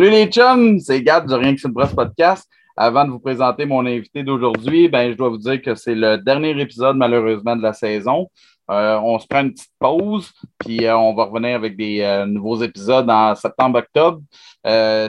[0.00, 2.50] Salut les chums, c'est Gad de Rien que une brosse podcast.
[2.74, 6.16] Avant de vous présenter mon invité d'aujourd'hui, ben, je dois vous dire que c'est le
[6.16, 8.30] dernier épisode malheureusement de la saison.
[8.70, 12.24] Euh, on se prend une petite pause, puis euh, on va revenir avec des euh,
[12.24, 14.22] nouveaux épisodes en septembre-octobre.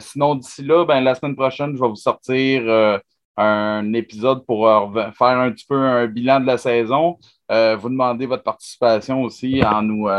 [0.02, 3.00] sinon, d'ici là, ben, la semaine prochaine, je vais vous sortir
[3.38, 4.68] un épisode pour
[5.18, 7.18] faire un petit peu un bilan de la saison.
[7.50, 10.10] vous demandez votre participation aussi en nous,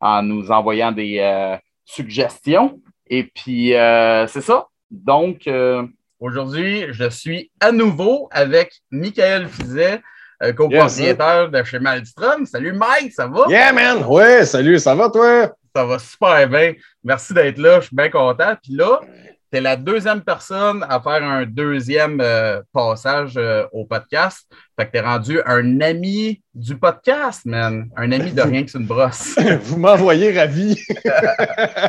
[0.00, 2.80] en nous envoyant des suggestions.
[3.10, 4.66] Et puis, euh, c'est ça.
[4.90, 5.86] Donc, euh,
[6.20, 10.00] aujourd'hui, je suis à nouveau avec Michael Fizet,
[10.42, 12.46] euh, copropriétaire de chez Malstrom.
[12.46, 13.46] Salut Mike, ça va?
[13.48, 14.04] Yeah, man!
[14.06, 15.52] Ouais, salut, ça va toi?
[15.74, 16.74] Ça va super bien.
[17.02, 18.54] Merci d'être là, je suis bien content.
[18.62, 19.00] Puis là,
[19.50, 24.46] tu es la deuxième personne à faire un deuxième euh, passage euh, au podcast.
[24.78, 27.90] Fait que tu es rendu un ami du podcast, man.
[27.96, 29.36] Un ami de rien que c'est une brosse.
[29.62, 30.80] Vous m'envoyez ravi.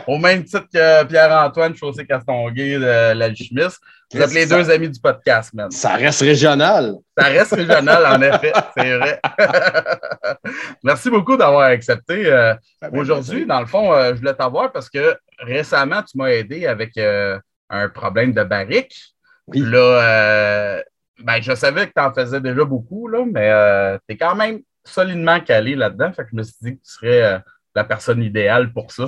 [0.08, 3.80] au même titre que Pierre-Antoine Chaussé-Castonguay de l'Alchimiste.
[4.12, 5.70] Vous êtes les deux amis du podcast, man.
[5.70, 6.96] Ça reste régional.
[7.16, 8.54] Ça reste régional, en effet.
[8.76, 9.20] C'est vrai.
[10.84, 12.26] Merci beaucoup d'avoir accepté.
[12.26, 12.56] Euh,
[12.92, 17.90] aujourd'hui, dans le fond, je voulais t'avoir parce que récemment, tu m'as aidé avec un
[17.90, 18.96] problème de barrique.
[19.54, 20.82] Là, euh,
[21.24, 24.36] ben, je savais que tu en faisais déjà beaucoup, là, mais euh, tu es quand
[24.36, 26.12] même solidement calé là-dedans.
[26.14, 27.40] Fait que je me suis dit que tu serais euh,
[27.76, 29.08] la personne idéale pour ça.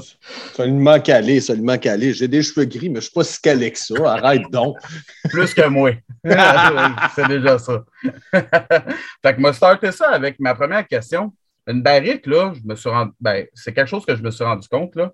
[0.53, 2.13] Solidement calé, solidement calé.
[2.13, 3.95] J'ai des cheveux gris, mais je ne suis pas si calé que ça.
[4.05, 4.77] Arrête donc.
[5.29, 5.91] Plus que moi.
[7.15, 7.83] C'est déjà ça.
[8.31, 11.33] fait que je starté ça avec ma première question.
[11.67, 13.11] Une barrique, là, je me suis rendu.
[13.19, 14.95] Ben, c'est quelque chose que je me suis rendu compte.
[14.95, 15.13] Là.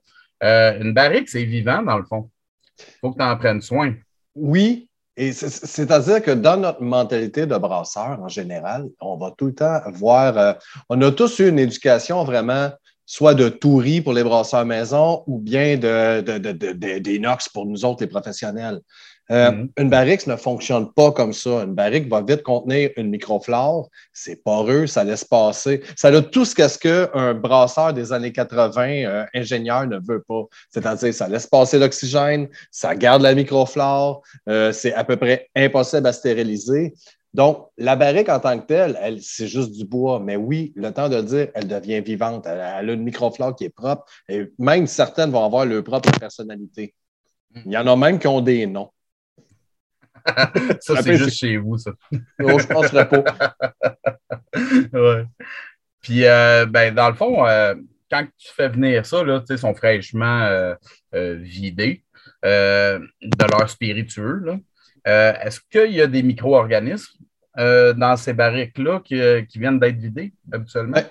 [0.79, 2.29] une barrique, c'est vivant, dans le fond.
[2.79, 3.93] Il faut que tu en prennes soin.
[4.33, 4.86] Oui,
[5.17, 9.79] et c'est-à-dire que dans notre mentalité de brasseur en général, on va tout le temps
[9.93, 10.37] voir.
[10.37, 10.53] Euh,
[10.89, 12.69] on a tous eu une éducation vraiment
[13.07, 18.07] soit de touris pour les brasseurs maison ou bien d'inox de, pour nous autres, les
[18.07, 18.79] professionnels.
[19.31, 19.69] Euh, mm-hmm.
[19.77, 21.63] Une barrique ne fonctionne pas comme ça.
[21.63, 23.89] Une barrique va vite contenir une microflore.
[24.13, 25.81] C'est poreux, ça laisse passer.
[25.95, 30.43] Ça a tout ce qu'un brasseur des années 80, euh, ingénieur, ne veut pas.
[30.69, 36.07] C'est-à-dire, ça laisse passer l'oxygène, ça garde la microflore, euh, c'est à peu près impossible
[36.07, 36.93] à stériliser.
[37.33, 40.19] Donc, la barrique en tant que telle, elle, c'est juste du bois.
[40.19, 42.47] Mais oui, le temps de le dire, elle devient vivante.
[42.47, 44.05] Elle, a une microflore qui est propre.
[44.27, 46.95] Et même certaines vont avoir leur propre personnalité.
[47.65, 48.89] Il y en a même qui ont des noms.
[50.81, 51.91] ça, c'est juste chez vous, ça.
[52.39, 53.23] non, je penserais pas.
[54.93, 55.25] ouais.
[56.01, 57.75] Puis, euh, ben, dans le fond, euh,
[58.09, 60.75] quand tu fais venir ça, là, ils sont fraîchement euh,
[61.13, 62.03] vidés
[62.43, 64.43] de leur spiritueux.
[65.03, 67.17] Est-ce qu'il y a des micro-organismes
[67.55, 70.93] dans ces barriques-là qui, viennent d'être vidés habituellement?
[70.93, 71.05] Ben,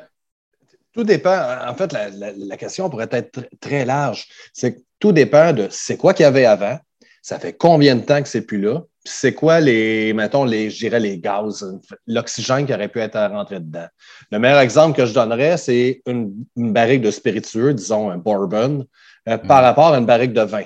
[0.93, 1.59] tout dépend.
[1.67, 4.27] En fait, la, question pourrait être très large.
[4.55, 6.79] C'est tout dépend de c'est quoi qu'il y avait avant,
[7.21, 10.79] ça fait combien de temps que c'est plus là, c'est quoi les, mettons, les, je
[10.79, 11.65] dirais les gaz,
[12.07, 13.87] l'oxygène qui aurait pu être rentré dedans?
[14.31, 18.87] Le meilleur exemple que je donnerais, c'est une, barrique de spiritueux, disons un bourbon,
[19.29, 19.65] euh, par mm.
[19.65, 20.65] rapport à une barrique de vin.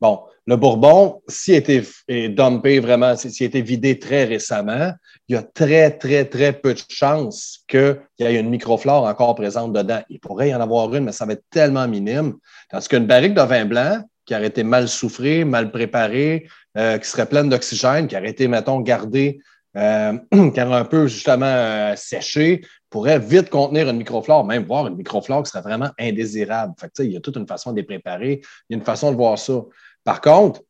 [0.00, 1.82] Bon, le bourbon, s'il a été
[2.28, 4.92] dumpé vraiment, s'il a été vidé très récemment,
[5.28, 9.34] il y a très, très, très peu de chances qu'il y ait une microflore encore
[9.34, 10.02] présente dedans.
[10.10, 12.34] Il pourrait y en avoir une, mais ça va être tellement minime.
[12.70, 17.08] Tandis qu'une barrique de vin blanc, qui aurait été mal souffrée, mal préparée, euh, qui
[17.08, 19.40] serait pleine d'oxygène, qui aurait été, mettons, gardée,
[19.76, 24.86] euh, qui aurait un peu justement euh, séché, pourrait vite contenir une microflore, même voir
[24.86, 26.74] une microflore qui serait vraiment indésirable.
[26.78, 29.10] Fait il y a toute une façon de les préparer, il y a une façon
[29.10, 29.62] de voir ça.
[30.04, 30.62] Par contre,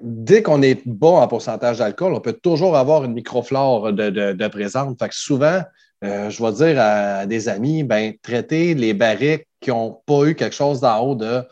[0.00, 5.00] dès qu'on est bon en pourcentage d'alcool, on peut toujours avoir une microflore de, présente.
[5.10, 5.62] Souvent,
[6.02, 10.54] je vais dire à des amis, ben, traiter les barriques qui n'ont pas eu quelque
[10.54, 11.42] chose d'en haut de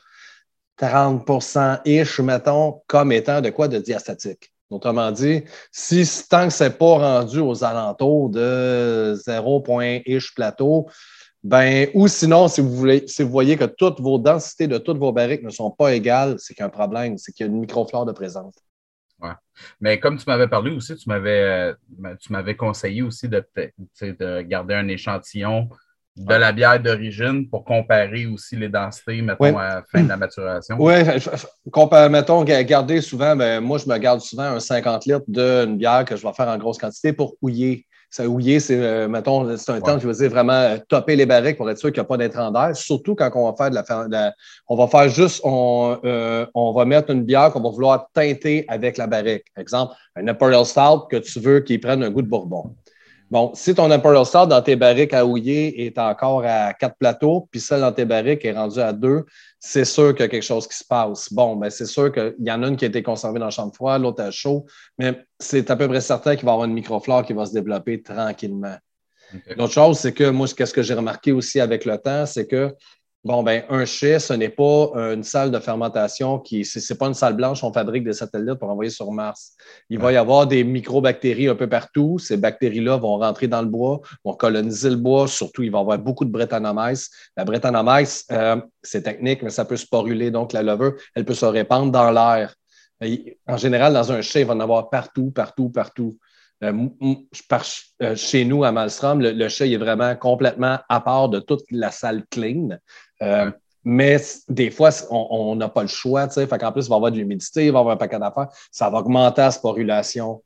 [0.81, 4.53] 30%-ish, mettons, comme étant de quoi de diastatique.
[4.71, 5.43] Autrement dit,
[5.73, 10.89] si tant que ce n'est pas rendu aux alentours de 0.ish plateau,
[11.43, 14.99] ben, ou sinon, si vous, voulez, si vous voyez que toutes vos densités de toutes
[14.99, 17.49] vos barriques ne sont pas égales, c'est qu'il y a un problème, c'est qu'il y
[17.49, 18.55] a une microflore de présence.
[19.21, 19.33] Ouais.
[19.81, 23.45] Mais comme tu m'avais parlé aussi, tu m'avais, euh, tu m'avais conseillé aussi de,
[24.03, 25.69] de garder un échantillon
[26.17, 30.17] de la bière d'origine pour comparer aussi les densités, mettons, à la fin de la
[30.17, 30.77] maturation.
[30.79, 30.95] Oui,
[32.11, 36.17] mettons, garder souvent, ben, moi, je me garde souvent un 50 litres d'une bière que
[36.17, 37.87] je vais faire en grosse quantité pour houiller.
[38.13, 41.27] Ça, houiller, c'est, euh, mettons, c'est un temps, je veux dire, vraiment euh, topper les
[41.27, 43.71] barriques pour être sûr qu'il n'y a pas d'intrant d'air, surtout quand on va faire
[43.71, 44.35] de la,
[44.67, 48.65] on va faire juste, on, euh, on va mettre une bière qu'on va vouloir teinter
[48.67, 49.45] avec la barrique.
[49.57, 52.75] Exemple, un Imperial Stout que tu veux qu'il prenne un goût de bourbon.
[53.31, 57.47] Bon, si ton Imperial Star dans tes barriques à houiller est encore à quatre plateaux,
[57.53, 59.25] puis celle dans tes barriques est rendue à deux,
[59.61, 61.33] c'est sûr qu'il y a quelque chose qui se passe.
[61.33, 63.53] Bon, ben c'est sûr qu'il y en a une qui a été conservée dans la
[63.53, 64.67] chambre froide, l'autre à chaud,
[64.99, 67.53] mais c'est à peu près certain qu'il va y avoir une microflore qui va se
[67.53, 68.77] développer tranquillement.
[69.57, 72.75] L'autre chose, c'est que moi, qu'est-ce que j'ai remarqué aussi avec le temps, c'est que
[73.23, 77.13] Bon, ben, un chai, ce n'est pas une salle de fermentation qui, c'est pas une
[77.13, 79.53] salle blanche, on fabrique des satellites pour envoyer sur Mars.
[79.91, 82.19] Il va y avoir des microbactéries un peu partout.
[82.19, 85.29] Ces bactéries-là vont rentrer dans le bois, vont coloniser le bois.
[85.29, 87.11] Surtout, il va y avoir beaucoup de Brettanomyces.
[87.37, 90.31] La Brettanomyces, euh, c'est technique, mais ça peut sporuler.
[90.31, 92.55] Donc, la levure, elle peut se répandre dans l'air.
[93.47, 96.17] En général, dans un chai, il va en avoir partout, partout, partout.
[96.63, 96.89] Euh,
[98.03, 101.91] euh, chez nous, à Malmstrom, le, le est vraiment complètement à part de toute la
[101.91, 102.79] salle clean.
[103.23, 103.51] Euh,
[103.85, 106.29] mais des fois, on n'a pas le choix.
[106.29, 108.19] Fait qu'en plus, il va y avoir de l'humidité, il va y avoir un paquet
[108.19, 108.49] d'affaires.
[108.71, 110.43] Ça va augmenter la sporulation.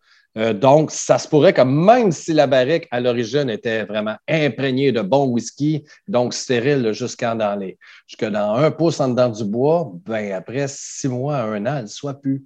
[0.55, 5.01] donc, ça se pourrait que même si la barrique à l'origine était vraiment imprégnée de
[5.01, 7.77] bon whisky, donc stérile jusqu'en dans les,
[8.07, 11.77] jusque dans un pouce en dedans du bois, ben après six mois à un an,
[11.79, 12.45] elle ne soit plus.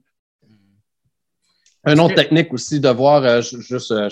[1.87, 4.09] Une autre technique aussi de voir, euh, juste euh,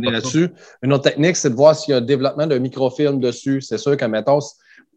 [0.00, 0.48] là-dessus,
[0.82, 3.60] une autre technique, c'est de voir s'il y a un développement d'un microfilm dessus.
[3.60, 4.38] C'est sûr que, mettons,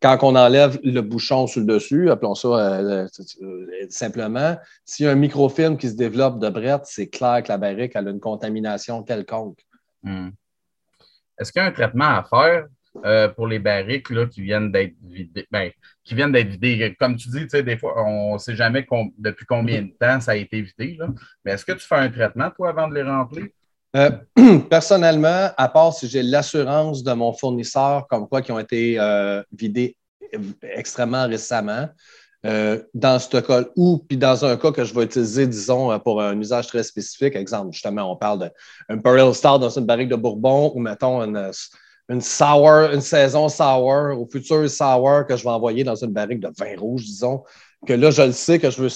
[0.02, 3.08] quand on enlève le bouchon sur le dessus, appelons ça euh,
[3.90, 7.58] simplement, s'il y a un microfilm qui se développe de brette, c'est clair que la
[7.58, 9.60] barrique a une contamination quelconque.
[10.04, 10.30] Hmm.
[11.38, 12.66] Est-ce qu'il y a un traitement à faire
[13.06, 15.48] euh, pour les barriques là, qui viennent d'être vidées?
[15.52, 15.70] Ben,
[16.04, 16.96] qui viennent d'être vidées.
[17.00, 18.86] Comme tu dis, des fois, on ne sait jamais
[19.20, 20.96] depuis combien de temps ça a été vidé.
[21.00, 21.10] Là.
[21.46, 23.48] Mais est-ce que tu fais un traitement, toi, avant de les remplir?
[23.96, 24.12] Euh,
[24.70, 29.44] personnellement, à part si j'ai l'assurance de mon fournisseur, comme quoi qui ont été euh,
[29.52, 29.98] vidés
[30.62, 31.90] extrêmement récemment,
[32.44, 36.40] dans ce cas, ou puis dans un cas que je vais utiliser, disons, pour un
[36.40, 38.50] usage très spécifique, exemple, justement, on parle d'un
[38.90, 41.52] Imperial Star dans une barrique de Bourbon ou mettons une,
[42.12, 46.42] une sour, une saison sour, au futur sour que je vais envoyer dans une barrique
[46.42, 47.44] de vin rouge, disons,
[47.86, 48.90] que là, je le sais que je veux.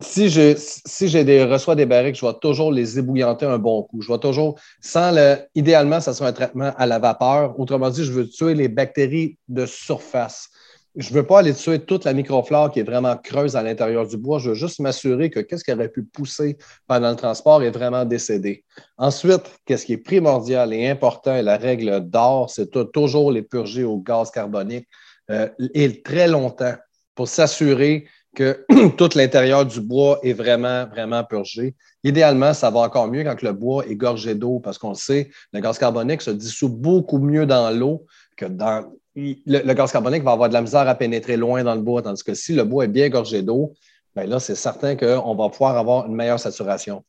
[0.00, 3.82] Si je si j'ai des, reçois des barriques, je vais toujours les ébouillanter un bon
[3.82, 4.00] coup.
[4.00, 5.36] Je vais toujours, sans le.
[5.54, 7.58] Idéalement, ça sera un traitement à la vapeur.
[7.60, 10.48] Autrement dit, je veux tuer les bactéries de surface
[10.96, 14.16] je veux pas aller tuer toute la microflore qui est vraiment creuse à l'intérieur du
[14.16, 14.38] bois.
[14.38, 18.04] Je veux juste m'assurer que qu'est-ce qui aurait pu pousser pendant le transport est vraiment
[18.04, 18.64] décédé.
[18.98, 23.84] Ensuite, qu'est-ce qui est primordial et important, et la règle d'or, c'est toujours les purger
[23.84, 24.88] au gaz carbonique
[25.30, 26.74] euh, et très longtemps
[27.14, 28.64] pour s'assurer que
[28.96, 31.74] tout l'intérieur du bois est vraiment, vraiment purgé.
[32.04, 35.30] Idéalement, ça va encore mieux quand le bois est gorgé d'eau parce qu'on le sait,
[35.52, 38.06] le gaz carbonique se dissout beaucoup mieux dans l'eau
[38.36, 41.82] que dans, le, gaz carbonique va avoir de la misère à pénétrer loin dans le
[41.82, 43.74] bois, tandis que si le bois est bien gorgé d'eau,
[44.14, 47.04] bien là, c'est certain qu'on va pouvoir avoir une meilleure saturation.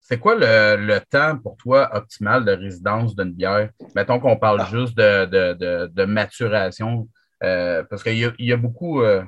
[0.00, 3.70] C'est quoi le, temps pour toi optimal de résidence d'une bière?
[3.94, 4.68] Mettons qu'on parle ah.
[4.70, 7.08] juste de, maturation,
[7.42, 9.02] euh, parce qu'il y, a beaucoup.
[9.02, 9.22] Euh,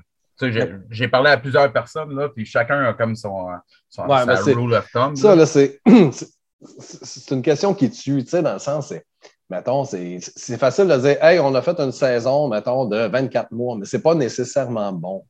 [0.91, 3.47] j'ai parlé à plusieurs personnes, là, puis chacun a comme son,
[3.89, 5.17] son rule of thumb.
[5.17, 9.05] Ça, là, c'est une question qui tue, tu sais, dans le sens, c'est
[9.51, 13.77] mettons, c'est facile de dire, hey, on a fait une saison, mettons, de 24 mois,
[13.77, 15.25] mais ce n'est pas nécessairement bon.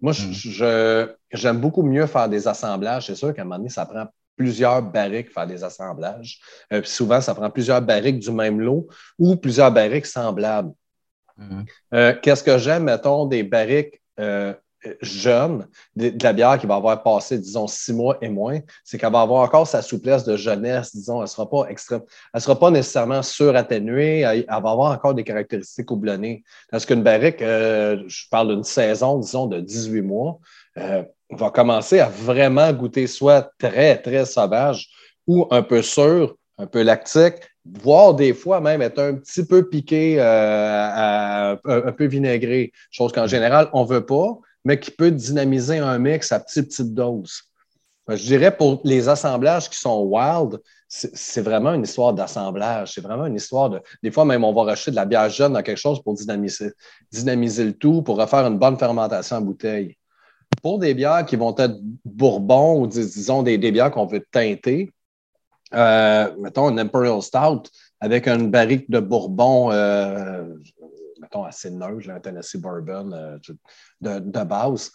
[0.00, 1.06] Moi, mm.
[1.32, 3.06] j'aime beaucoup mieux faire des assemblages.
[3.06, 4.06] C'est sûr qu'à un moment donné, ça prend
[4.36, 6.40] plusieurs barriques faire des assemblages.
[6.72, 8.88] Euh, puis souvent, ça prend plusieurs barriques du même lot
[9.18, 10.72] ou plusieurs barriques semblables.
[11.36, 11.62] Mm.
[11.94, 14.54] Euh, qu'est-ce que j'aime, mettons, des barriques euh,
[15.00, 19.12] jeune, de, la bière qui va avoir passé, disons, six mois et moins, c'est qu'elle
[19.12, 22.02] va avoir encore sa souplesse de jeunesse, disons, elle ne sera pas extrême,
[22.34, 26.44] elle sera pas nécessairement suratténuée, elle, va avoir encore des caractéristiques houblonnées.
[26.70, 30.38] Parce qu'une barrique, euh, je parle d'une saison, disons, de 18 mois,
[30.76, 34.90] va commencer à vraiment goûter soit très, très sauvage
[35.26, 39.68] ou un peu sûr, un peu lactique, voire des fois même être un petit peu
[39.68, 45.10] piqué, euh, un, peu vinaigré, chose qu'en général, on ne veut pas mais qui peut
[45.10, 47.42] dynamiser un mix à petite, petite dose.
[48.08, 52.92] Je dirais pour les assemblages qui sont wild, c'est vraiment une histoire d'assemblage.
[52.92, 53.80] C'est vraiment une histoire de.
[54.02, 56.72] Des fois, même, on va racheter de la bière jeune dans quelque chose pour dynamiser,
[57.10, 59.96] dynamiser le tout, pour refaire une bonne fermentation en bouteille.
[60.62, 64.92] Pour des bières qui vont être bourbon ou disons des, bières qu'on veut teinter,
[65.74, 67.64] euh, mettons un Imperial Stout
[68.00, 70.44] avec une barrique de bourbon, euh,
[71.20, 73.38] mettons, assez neutre, un Tennessee Bourbon euh,
[74.00, 74.90] de, base.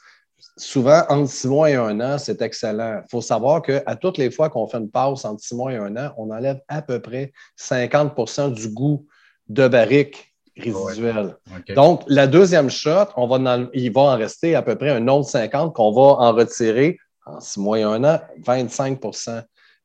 [0.58, 3.02] Souvent, entre six mois et un an, c'est excellent.
[3.04, 5.78] Il faut savoir qu'à toutes les fois qu'on fait une pause entre six mois et
[5.78, 9.06] un an, on enlève à peu près 50% du goût
[9.48, 11.36] de barrique résiduel.
[11.76, 15.30] Donc, la deuxième shot, on va il va en rester à peu près un autre
[15.30, 19.00] 50 qu'on va en retirer en six mois et un an, 25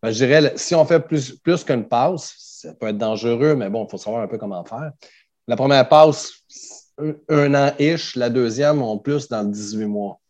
[0.05, 3.71] Ben, je dirais, si on fait plus, plus qu'une passe, ça peut être dangereux, mais
[3.71, 4.93] bon, il faut savoir un peu comment faire.
[5.49, 6.43] La première passe,
[7.31, 8.15] un, an-ish.
[8.15, 10.21] La deuxième, en plus, dans 18 mois.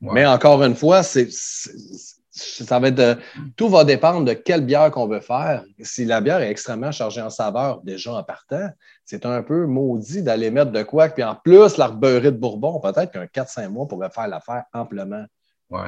[0.00, 3.18] Mais encore une fois, c'est, ça va être
[3.54, 5.62] tout va dépendre de quelle bière qu'on veut faire.
[5.82, 8.70] Si la bière est extrêmement chargée en saveur, déjà en partant,
[9.04, 11.10] c'est un peu maudit d'aller mettre de quoi.
[11.10, 15.26] Puis en plus, la de Bourbon, peut-être qu'un 4-5 mois pourrait faire l'affaire amplement.
[15.68, 15.82] Oui.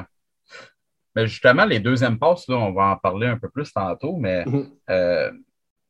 [1.15, 4.45] Mais justement, les deuxièmes passes, là, on va en parler un peu plus tantôt, mais
[4.45, 4.69] mhm.
[4.89, 5.37] euh, tu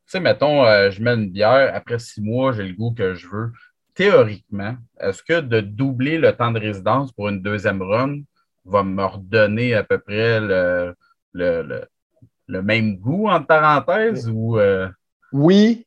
[0.07, 3.27] sais, mettons, euh, je mets une bière, après six mois, j'ai le goût que je
[3.27, 3.51] veux.
[3.93, 8.21] Théoriquement, est-ce que de doubler le temps de résidence pour une deuxième run
[8.65, 10.95] va me redonner à peu près le,
[11.33, 14.29] le, même goût, entre parenthèses?
[14.29, 14.89] Ou, euh?
[15.31, 15.85] Oui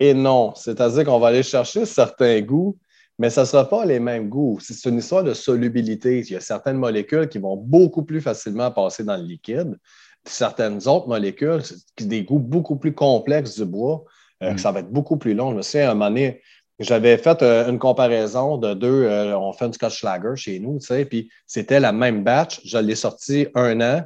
[0.00, 0.54] et non.
[0.54, 2.76] C'est-à-dire qu'on va aller chercher certains goûts
[3.18, 4.58] mais ça ne sera pas les mêmes goûts.
[4.60, 6.20] C'est une histoire de solubilité.
[6.20, 9.78] Il y a certaines molécules qui vont beaucoup plus facilement passer dans le liquide,
[10.24, 11.62] certaines autres molécules,
[12.00, 14.04] des goûts beaucoup plus complexes du bois,
[14.42, 14.58] euh, mm.
[14.58, 15.50] ça va être beaucoup plus long.
[15.52, 16.40] Je me souviens, à un moment donné,
[16.80, 20.78] j'avais fait euh, une comparaison de deux, euh, on fait une Scotch Lager chez nous,
[20.80, 22.60] tu sais, puis c'était la même batch.
[22.64, 24.02] Je l'ai sorti un an,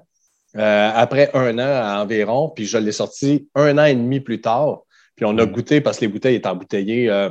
[0.55, 4.83] après un an environ, puis je l'ai sorti un an et demi plus tard.
[5.15, 5.51] Puis on a mm.
[5.53, 7.31] goûté parce que les bouteilles étaient embouteillées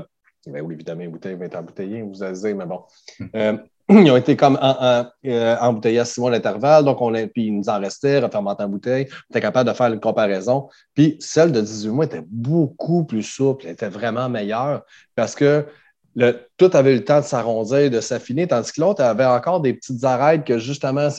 [0.52, 2.82] ben oui, évidemment, les bouteilles vont être embouteillées, vous allez dire, mais bon.
[3.36, 3.58] Euh,
[3.90, 7.48] ils ont été comme en, euh, embouteillés à six mois d'intervalle, donc on a, puis
[7.48, 9.08] il nous en restait, refermenté en bouteille.
[9.12, 10.70] On était capable de faire une comparaison.
[10.94, 14.84] Puis celle de 18 mois était beaucoup plus souple, elle était vraiment meilleure
[15.16, 15.66] parce que
[16.16, 19.62] le, tout avait eu le temps de s'arrondir, de s'affiner, tandis que l'autre avait encore
[19.62, 21.10] des petites arêtes que justement,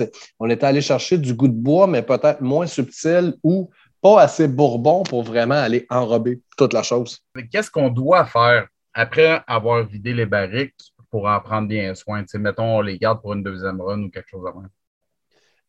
[0.41, 3.71] on était allé chercher du goût de bois, mais peut-être moins subtil ou
[4.03, 7.21] pas assez bourbon pour vraiment aller enrober toute la chose.
[7.53, 10.75] Qu'est-ce qu'on doit faire après avoir vidé les barriques
[11.11, 12.25] pour en prendre bien soin?
[12.35, 14.71] mettons, on les garde pour une deuxième run ou quelque chose de même.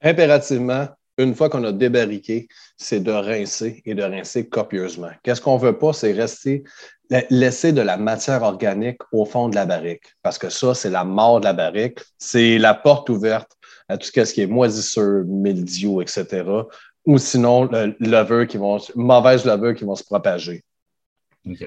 [0.02, 0.88] Impérativement,
[1.20, 2.48] une fois qu'on a débarriqué,
[2.78, 5.12] c'est de rincer et de rincer copieusement.
[5.22, 6.64] Qu'est-ce qu'on ne veut pas, c'est rester,
[7.30, 11.04] laisser de la matière organique au fond de la barrique, parce que ça, c'est la
[11.04, 13.52] mort de la barrique, c'est la porte ouverte
[13.90, 16.44] à tout ce qui est moisissure, mildiou, etc.
[17.06, 20.64] Ou sinon, le qui vont, mauvaise levure qui vont se propager.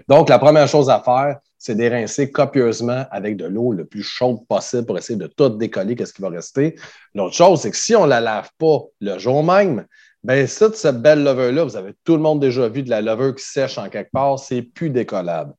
[0.09, 4.47] Donc, la première chose à faire, c'est d'érincer copieusement avec de l'eau le plus chaude
[4.47, 6.77] possible pour essayer de tout décoller, qu'est-ce qui va rester.
[7.15, 9.87] L'autre chose, c'est que si on ne la lave pas le jour même,
[10.25, 13.35] ben cette, cette belle levure-là, vous avez tout le monde déjà vu de la levure
[13.35, 15.55] qui sèche en quelque part, c'est plus décollable.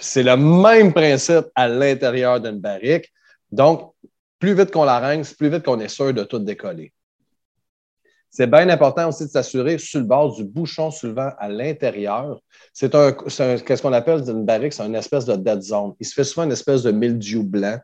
[0.00, 3.12] C'est le même principe à l'intérieur d'une barrique.
[3.50, 3.92] Donc,
[4.38, 6.92] plus vite qu'on la rince, plus vite qu'on est sûr de tout décoller.
[8.30, 12.38] C'est bien important aussi de s'assurer sur le bord du bouchon soulevant à l'intérieur.
[12.72, 15.94] C'est un, qu'est-ce qu'on appelle une barrique, c'est une espèce de dead zone.
[15.98, 17.78] Il se fait souvent une espèce de mildiou blanc.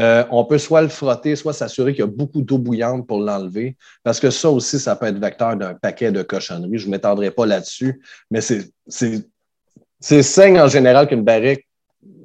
[0.00, 3.20] Euh, on peut soit le frotter, soit s'assurer qu'il y a beaucoup d'eau bouillante pour
[3.20, 6.78] l'enlever, parce que ça aussi, ça peut être vecteur d'un paquet de cochonneries.
[6.78, 11.68] Je ne m'étendrai pas là-dessus, mais c'est, c'est, signe en général qu'une barrique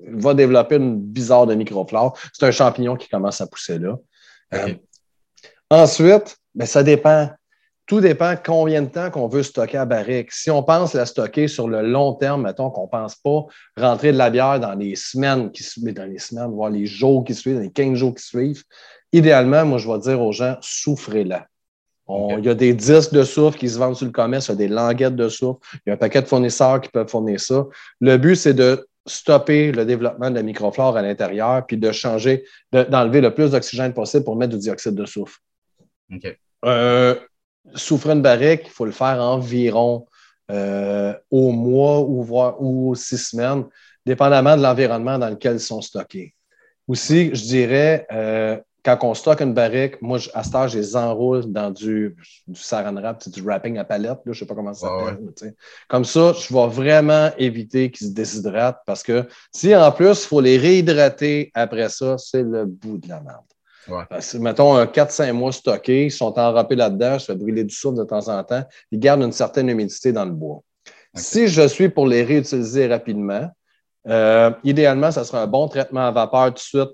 [0.08, 2.18] va développer une bizarre de microflore.
[2.32, 3.98] C'est un champignon qui commence à pousser là.
[4.54, 4.74] Euh,
[5.70, 7.30] ensuite, ben, ça dépend
[7.88, 10.32] tout dépend combien de temps qu'on veut stocker à barrique.
[10.34, 13.46] Si on pense la stocker sur le long terme, mettons qu'on ne pense pas
[13.78, 17.24] rentrer de la bière dans les semaines qui suivent, dans les semaines, voire les jours
[17.24, 18.64] qui suivent, dans les 15 jours qui suivent,
[19.14, 21.48] idéalement, moi, je vais dire aux gens, souffrez-la.
[22.10, 24.54] Il y a des disques de soufre qui se vendent sur le commerce, il y
[24.54, 27.40] a des languettes de soufre, il y a un paquet de fournisseurs qui peuvent fournir
[27.40, 27.66] ça.
[28.00, 32.46] Le but, c'est de stopper le développement de la microflore à l'intérieur, puis de changer,
[32.72, 35.40] d'enlever le plus d'oxygène possible pour mettre du dioxyde de soufre.
[36.14, 36.38] OK.
[36.66, 37.16] Euh,
[37.76, 40.08] souffrir une barrique, il faut le faire environ
[40.50, 43.66] euh, au mois ou, voire, ou six semaines,
[44.06, 46.34] dépendamment de l'environnement dans lequel ils sont stockés.
[46.88, 50.96] Aussi, je dirais, euh, quand on stocke une barrique, moi, à ce stade, je les
[50.96, 52.16] enroule dans du,
[52.48, 55.54] du saran wrap, du wrapping à palette, je ne sais pas comment ça s'appelle.
[55.90, 60.28] Comme ça, je vais vraiment éviter qu'ils se déshydratent parce que si en plus, il
[60.28, 63.44] faut les réhydrater après ça, c'est le bout de la merde.
[63.90, 64.40] Ouais.
[64.40, 68.04] mettons, un 4-5 mois stockés, ils sont enrapés là-dedans, je fais brûler du soufre de
[68.04, 70.62] temps en temps, ils gardent une certaine humidité dans le bois.
[71.16, 73.50] Si je suis pour les réutiliser rapidement,
[74.08, 76.90] euh, idéalement, ça sera un bon traitement à vapeur tout de suite,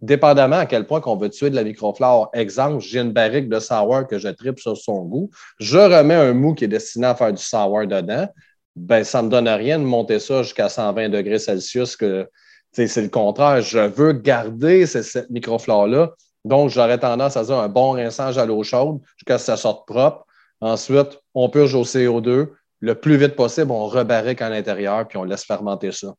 [0.00, 2.30] dépendamment à quel point qu'on veut tuer de la microflore.
[2.32, 5.30] Exemple, j'ai une barrique de sour que je tripe sur son goût.
[5.58, 8.28] Je remets un mou qui est destiné à faire du sour dedans.
[8.76, 11.96] Ben, ça ne me donne rien de monter ça jusqu'à 120 degrés Celsius.
[11.96, 12.28] Que,
[12.72, 13.60] c'est le contraire.
[13.60, 16.14] Je veux garder cette microflore-là
[16.48, 19.56] donc, j'aurais tendance à dire un bon rinçage à l'eau chaude jusqu'à ce que ça
[19.56, 20.26] sorte propre.
[20.60, 22.52] Ensuite, on purge au CO2.
[22.80, 26.14] Le plus vite possible, on rebarrique à l'intérieur puis on laisse fermenter ça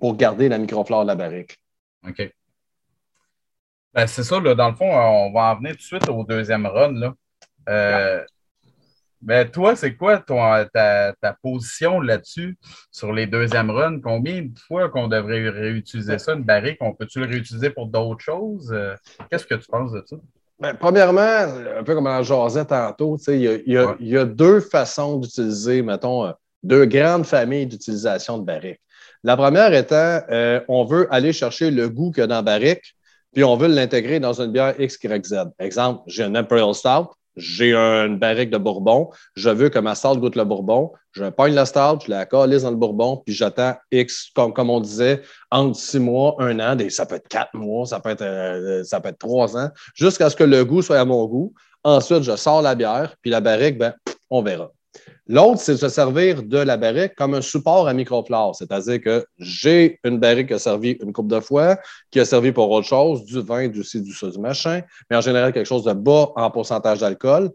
[0.00, 1.58] pour garder la microflore de la barrique.
[2.06, 2.32] OK.
[3.92, 6.24] Ben, c'est ça, là, dans le fond, on va en venir tout de suite au
[6.24, 6.92] deuxième run.
[6.92, 7.14] Là.
[7.68, 8.24] Euh,
[9.26, 12.56] Mais toi, c'est quoi ta, position là-dessus
[12.92, 14.00] sur les deuxièmes runs?
[14.00, 16.78] Combien de fois qu'on devrait réutiliser ça, une barrique?
[16.80, 18.72] On peut-tu le réutiliser pour d'autres choses?
[18.72, 18.94] Euh,
[19.28, 20.16] qu'est-ce que tu penses de ça?
[20.60, 25.82] Ben, premièrement, un peu comme on en jasait tantôt, il y, a, deux façons d'utiliser,
[25.82, 28.80] mettons, euh, deux grandes familles d'utilisation de barriques.
[29.24, 32.42] La première étant, euh, on veut aller chercher le goût qu'il y a dans la
[32.42, 32.94] barrique,
[33.34, 35.34] puis on veut l'intégrer dans une bière X, Y, Z.
[35.58, 40.18] Exemple, j'ai un Imperial Stout, j'ai une barrique de bourbon, je veux que ma stout
[40.18, 43.74] goûte le bourbon, je pogne la stout, je la calise dans le bourbon, puis j'attends
[43.92, 48.00] X, comme, on disait, entre six mois, un an, ça peut être quatre mois, ça
[48.00, 51.04] peut être, euh, ça peut être trois ans, jusqu'à ce que le goût soit à
[51.04, 51.52] mon goût.
[51.84, 53.94] Ensuite, je sors la bière, puis la barrique, ben,
[54.30, 54.72] on verra.
[55.28, 59.26] L'autre, c'est de se servir de la barrique comme un support à microflore, c'est-à-dire que
[59.38, 61.78] j'ai une barrique qui a servi une coupe de fois,
[62.10, 65.16] qui a servi pour autre chose, du vin, du ci, du ça, du machin, mais
[65.16, 67.50] en général quelque chose de bas en pourcentage d'alcool.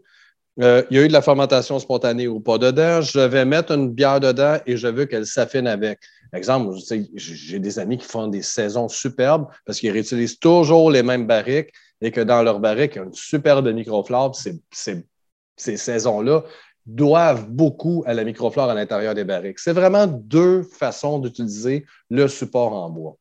[0.60, 3.00] Euh, il y a eu de la fermentation spontanée ou pas dedans.
[3.00, 5.98] Je vais mettre une bière dedans et je veux qu'elle s'affine avec.
[6.34, 6.76] Exemple,
[7.14, 11.72] j'ai des amis qui font des saisons superbes parce qu'ils réutilisent toujours les mêmes barriques
[12.02, 14.34] et que dans leur barrique, il y a une superbe microflore.
[14.34, 16.42] Ces saisons-là,
[16.86, 19.58] doivent beaucoup à la microflore à l'intérieur des barriques.
[19.58, 23.16] C'est vraiment deux façons d'utiliser le support en bois.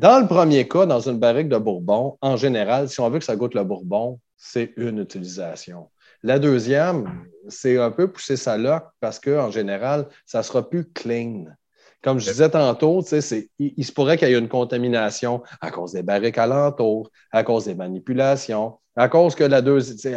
[0.00, 3.24] Dans le premier cas, dans une barrique de bourbon, en général, si on veut que
[3.24, 5.88] ça goûte le bourbon, c'est une utilisation.
[6.22, 11.44] La deuxième, c'est un peu pousser sa loque parce qu'en général, ça sera plus clean.
[12.02, 15.92] Comme je disais tantôt, il, il, se pourrait qu'il y ait une contamination à cause
[15.92, 19.62] des barriques alentours, à cause des manipulations, à cause que la,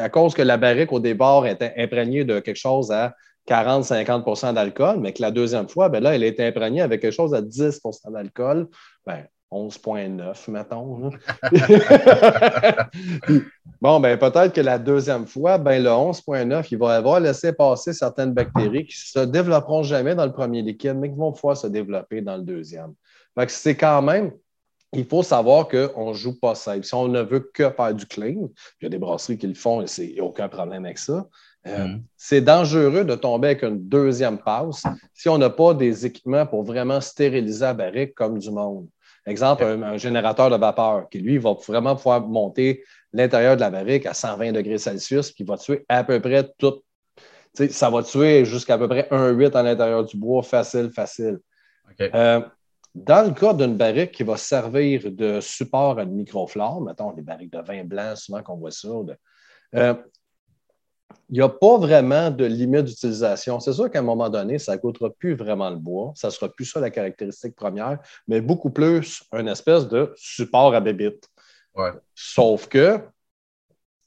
[0.04, 3.16] à cause que la barrique au départ était imprégnée de quelque chose à
[3.48, 7.34] 40-50% d'alcool, mais que la deuxième fois, ben là, elle est imprégnée avec quelque chose
[7.34, 8.68] à 10% d'alcool.
[9.06, 11.12] Ben, 11,9, mettons.
[13.82, 17.92] bon, ben peut-être que la deuxième fois, ben le 11,9, il va avoir laissé passer
[17.92, 21.58] certaines bactéries qui ne se développeront jamais dans le premier liquide, mais qui vont pouvoir
[21.58, 22.94] se développer dans le deuxième.
[23.38, 24.32] Fait que c'est quand même,
[24.94, 26.84] il faut savoir qu'on ne joue pas safe.
[26.84, 29.54] Si on ne veut que faire du clean, il y a des brasseries qui le
[29.54, 31.28] font et il n'y a aucun problème avec ça.
[31.68, 32.04] Euh, mm.
[32.18, 34.84] C'est dangereux de tomber avec une deuxième passe
[35.14, 38.88] si on n'a pas des équipements pour vraiment stériliser la barrique comme du monde.
[39.26, 44.06] Exemple, un, générateur de vapeur qui, lui, va vraiment pouvoir monter l'intérieur de la barrique
[44.06, 46.82] à 120 degrés Celsius, qui va tuer à peu près tout.
[47.54, 51.40] Ça va tuer jusqu'à peu près 1,8 à l'intérieur du bois, facile, facile.
[52.02, 52.42] Euh,
[52.96, 57.22] dans le cas d'une barrique qui va servir de support à une microflore, mettons des
[57.22, 58.90] barriques de vin blanc, souvent qu'on voit ça,
[59.76, 59.94] euh,
[61.32, 63.62] il n'y a pas vraiment de limite d'utilisation.
[63.62, 66.12] C'est sûr qu'à un moment donné, ça ne coûtera plus vraiment le bois.
[66.14, 70.76] Ça ne sera plus ça la caractéristique première, mais beaucoup plus une espèce de support
[70.76, 71.30] à bébite.
[72.14, 73.00] Sauf que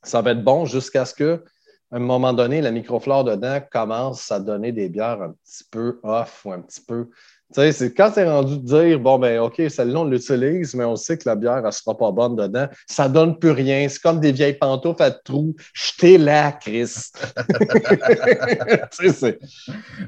[0.02, 1.42] ça va être bon jusqu'à ce que,
[1.90, 6.00] à un moment donné, la microflore dedans commence à donner des bières un petit peu
[6.02, 7.08] off ou un petit peu
[7.52, 10.96] c'est quand tu es rendu de dire, bon, ben, OK, celle-là, on l'utilise, mais on
[10.96, 13.88] sait que la bière, elle ne sera pas bonne dedans, ça ne donne plus rien.
[13.88, 15.54] C'est comme des vieilles pantoufles à trous.
[15.72, 17.10] Jetez là, Chris.
[18.98, 19.38] tu sais,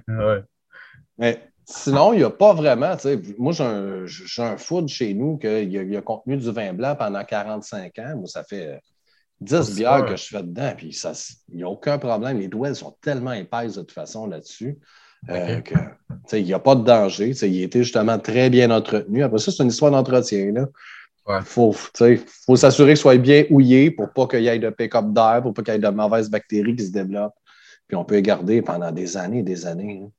[0.09, 0.43] ouais.
[1.19, 2.97] Mais sinon, il n'y a pas vraiment,
[3.39, 4.05] moi, j'ai un,
[4.39, 8.17] un, food chez nous qui a, a, contenu du vin blanc pendant 45 ans.
[8.17, 8.81] Moi, ça fait
[9.41, 10.97] 10 bières que je fais dedans, puis
[11.49, 12.39] il n'y a aucun problème.
[12.39, 14.79] Les doigts sont tellement épaisses de toute façon là-dessus.
[15.29, 15.61] Euh,
[16.33, 17.31] il n'y a pas de danger.
[17.31, 19.23] Il était justement très bien entretenu.
[19.23, 20.53] Après ça, c'est une histoire d'entretien.
[21.29, 25.07] Il faut, faut s'assurer qu'il soit bien houillé pour pas qu'il y ait de pick-up
[25.13, 27.35] d'air, pour pas qu'il y ait de mauvaises bactéries qui se développent.
[27.89, 30.03] Puis on peut les garder pendant des années et des années.
[30.05, 30.11] Hein.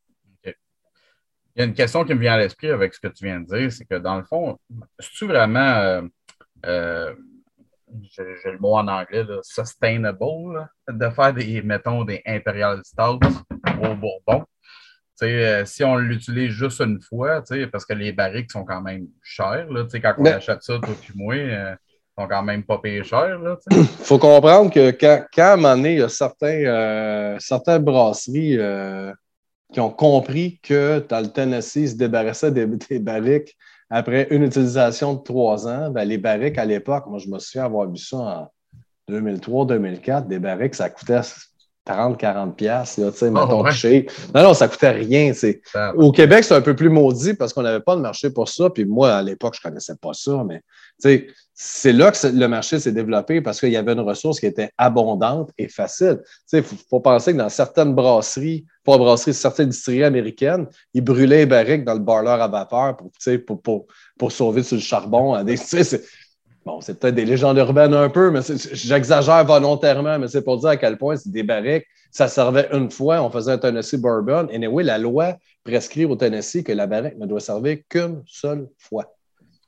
[1.58, 3.40] Il y a une question qui me vient à l'esprit avec ce que tu viens
[3.40, 4.60] de dire, c'est que dans le fond,
[5.00, 6.02] est-ce vraiment, euh,
[6.68, 7.16] euh,
[8.12, 13.20] j'ai le mot en anglais, sustainable, de faire des, mettons, des Imperial Stouts
[13.82, 14.46] au Bourbon?
[15.24, 19.68] Euh, si on l'utilise juste une fois, parce que les barriques sont quand même chères,
[19.72, 21.76] là, quand on achète ça, toi et moi, euh,
[22.18, 23.40] sont quand même pas payés cher.
[23.72, 27.84] Il faut comprendre que quand, à un moment donné, il y a certains, euh, certaines
[27.84, 28.60] brasseries
[29.74, 33.58] qui ont compris que dans le Tennessee, se débarrassaient des, barriques
[33.90, 35.90] après une utilisation de trois ans.
[35.90, 38.52] Ben, les barriques à l'époque, moi je me souviens avoir vu ça en
[39.10, 41.22] 2003-2004, des barriques, ça coûtait
[41.88, 45.32] 30, 40 pièces tu sais, mettons, Non, non, ça coûtait rien,
[45.96, 48.70] Au Québec, c'est un peu plus maudit parce qu'on n'avait pas de marché pour ça.
[48.70, 50.62] Puis moi, à l'époque, je ne connaissais pas ça, mais,
[51.02, 54.46] tu c'est là que le marché s'est développé parce qu'il y avait une ressource qui
[54.46, 56.20] était abondante et facile.
[56.54, 61.46] Il faut, penser que dans certaines brasseries, pas brasseries, certaines distilleries américaines, ils brûlaient les
[61.48, 63.10] barriques dans le boiler à vapeur pour,
[63.48, 63.86] pour, pour,
[64.20, 65.34] pour sauver sur le charbon.
[66.68, 68.42] Bon, c'est peut-être des légendes urbaines un peu, mais
[68.74, 71.86] j'exagère volontairement, mais c'est pour dire à quel point c'est des barriques.
[72.12, 74.50] Ça servait une fois, on faisait un Tennessee Bourbon.
[74.50, 78.68] Et oui, la loi prescrit au Tennessee que la barrique ne doit servir qu'une seule
[78.78, 79.06] fois.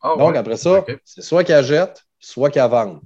[0.02, 3.00] Ah Donc, après ça, c'est soit qu'elle jette, soit qu'elle vende.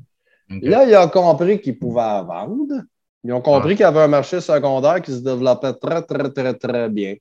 [0.50, 2.82] Là, ils ont compris qu'ils pouvaient vendre.
[3.24, 6.54] Ils ont compris qu'il y avait un marché secondaire qui se développait très, très, très,
[6.56, 7.14] très bien.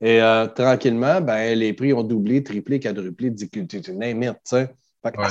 [0.00, 4.38] Et euh, tranquillement, ben, les prix ont doublé, triplé, quadruplé, tu name it.
[5.04, 5.28] Fait qu'à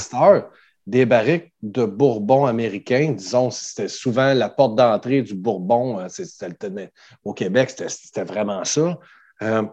[0.85, 5.99] des barriques de bourbon américain, disons, c'était souvent la porte d'entrée du bourbon.
[5.99, 6.87] Euh,
[7.23, 8.99] au Québec, c'était vraiment ça.
[9.41, 9.63] Euh,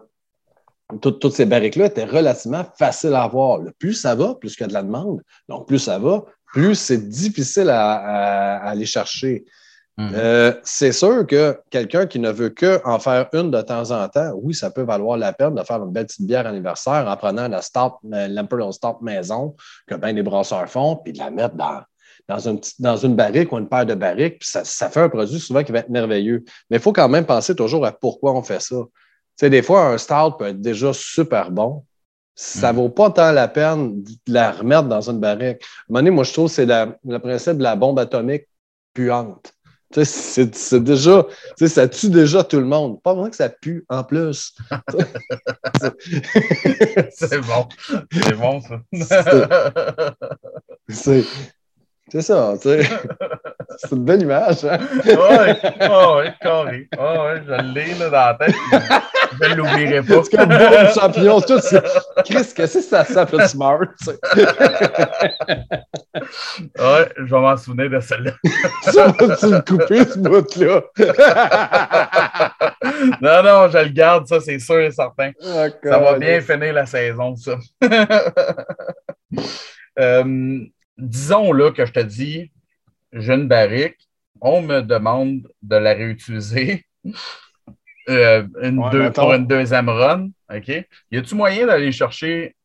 [1.01, 3.59] toutes ces barriques-là étaient relativement faciles à avoir.
[3.79, 5.21] plus ça va, plus il y a de la demande.
[5.47, 9.45] Donc, plus ça va, plus c'est difficile à, aller chercher.
[9.97, 10.11] Mhm.
[10.15, 14.31] Euh, c'est sûr que quelqu'un qui ne veut qu'en faire une de temps en temps,
[14.41, 17.47] oui, ça peut valoir la peine de faire une belle petite bière anniversaire en prenant
[17.47, 19.55] la euh, l'Imperial Stout maison
[19.87, 21.81] que bien des brasseurs font, puis de la mettre dans,
[22.29, 25.09] dans, une, dans une barrique ou une paire de barriques, puis ça, ça, fait un
[25.09, 26.43] produit souvent qui va être merveilleux.
[26.69, 28.77] Mais il faut quand même penser toujours à pourquoi on fait ça.
[28.77, 28.87] Tu
[29.35, 31.83] sais, des fois, un stout peut être déjà super bon,
[32.33, 32.81] ça ne hmm.
[32.81, 35.61] vaut pas tant la peine de la remettre dans une barrique.
[35.61, 38.47] À un moment donné, moi, je trouve que c'est le principe de la bombe atomique
[38.93, 39.53] puante.
[39.93, 41.25] C'est déjà,
[41.67, 43.01] ça tue déjà tout le monde.
[43.01, 44.55] Pas vraiment que ça pue en plus.
[47.11, 47.67] c'est bon.
[48.11, 48.81] C'est bon, ça.
[52.09, 52.81] C'est ça, tu sais.
[53.77, 54.77] c'est une belle image, hein?
[55.05, 55.13] oui,
[55.89, 56.87] oh, oui, carré.
[56.97, 58.55] Oh, oui, je l'ai là, dans la tête.
[59.41, 60.23] Je ne l'oublierai pas.
[60.23, 61.81] C'est comme bon champion, tout ça.
[62.25, 63.79] Chris, qu'est-ce que ça s'appelle smart?
[64.03, 64.09] Tu
[66.79, 68.31] ouais, je vais m'en souvenir de celle-là.
[68.81, 70.81] ça va-tu me couper, ce bout-là?
[73.21, 75.31] non, non, je le garde, ça, c'est sûr et certain.
[75.41, 77.57] Ça va bien finir la saison, ça.
[79.99, 80.59] euh,
[80.97, 82.51] disons là que je te dis,
[83.13, 83.97] j'ai une barrique,
[84.39, 86.85] on me demande de la réutiliser
[88.09, 88.43] euh,
[89.13, 90.29] pour une deuxième run.
[90.53, 90.67] OK?
[91.11, 92.55] Y a-tu moyen d'aller chercher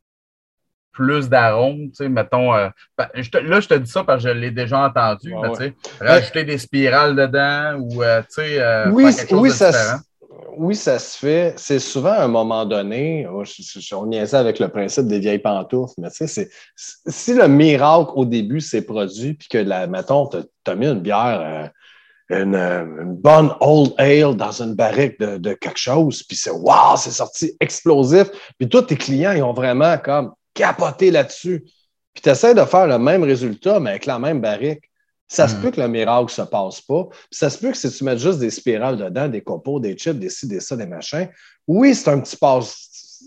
[0.93, 4.35] plus d'arômes, tu sais, mettons, euh, ben, là, je te dis ça parce que je
[4.35, 9.33] l'ai déjà entendu, tu sais, rajouter des spirales dedans ou, euh, tu sais, oui, chose
[9.33, 9.99] oui, de ça,
[10.57, 11.55] oui, ça se fait.
[11.57, 13.43] C'est souvent à un moment donné, oh,
[13.93, 18.25] on niaisait avec le principe des vieilles pantoufles, mais tu sais, si le miracle au
[18.25, 21.71] début s'est produit, puis que, la, mettons, tu as, mis une bière,
[22.31, 27.11] euh, une, bonne old ale dans une barrique de, quelque chose, puis c'est wow, c'est
[27.11, 31.65] sorti explosif, puis tous tes clients, ils ont vraiment comme capoté là-dessus.
[32.15, 34.91] Puis tu essaies de faire le même résultat, mais avec la même barrique.
[35.29, 35.61] Ça se hmm.
[35.61, 37.09] peut que le miracle ne se passe pas.
[37.31, 40.19] ça se peut que si tu mets juste des spirales dedans, des copeaux, des chips,
[40.19, 41.29] des ci, des ça, des machins,
[41.67, 43.25] oui, c'est un petit passe.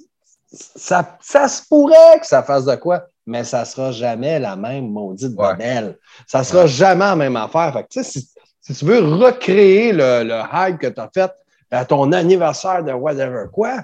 [0.52, 4.56] Ça, ça se pourrait que ça fasse de quoi, mais ça ne sera jamais la
[4.56, 5.96] même maudite ouais.
[6.26, 7.74] Ça ne sera jamais la même affaire.
[7.74, 8.28] Fait si,
[8.62, 11.32] si, tu veux recréer le, le hype que tu as fait
[11.70, 13.84] à ton anniversaire de whatever quoi,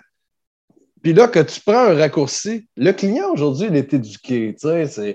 [1.06, 4.56] puis là, que tu prends un raccourci, le client aujourd'hui, il est éduqué.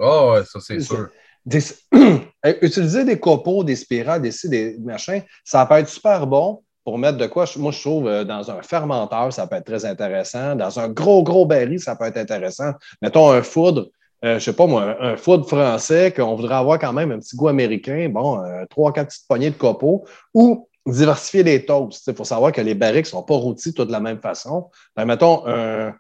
[0.00, 1.08] Oh, ouais, ça, c'est sûr.
[2.62, 7.18] utiliser des copeaux, des spirales, des, des machins, ça peut être super bon pour mettre
[7.18, 7.44] de quoi.
[7.56, 10.56] Moi, je trouve euh, dans un fermenteur, ça peut être très intéressant.
[10.56, 12.72] Dans un gros, gros baril, ça peut être intéressant.
[13.02, 13.90] Mettons un foudre,
[14.24, 17.18] euh, je ne sais pas moi, un foudre français qu'on voudrait avoir quand même un
[17.18, 22.06] petit goût américain, bon, euh, trois, quatre petites poignées de copeaux, ou diversifier les toasts.
[22.06, 24.70] Il faut savoir que les barriques ne sont pas rôtis toutes de la même façon.
[24.96, 25.94] Ben, mettons un,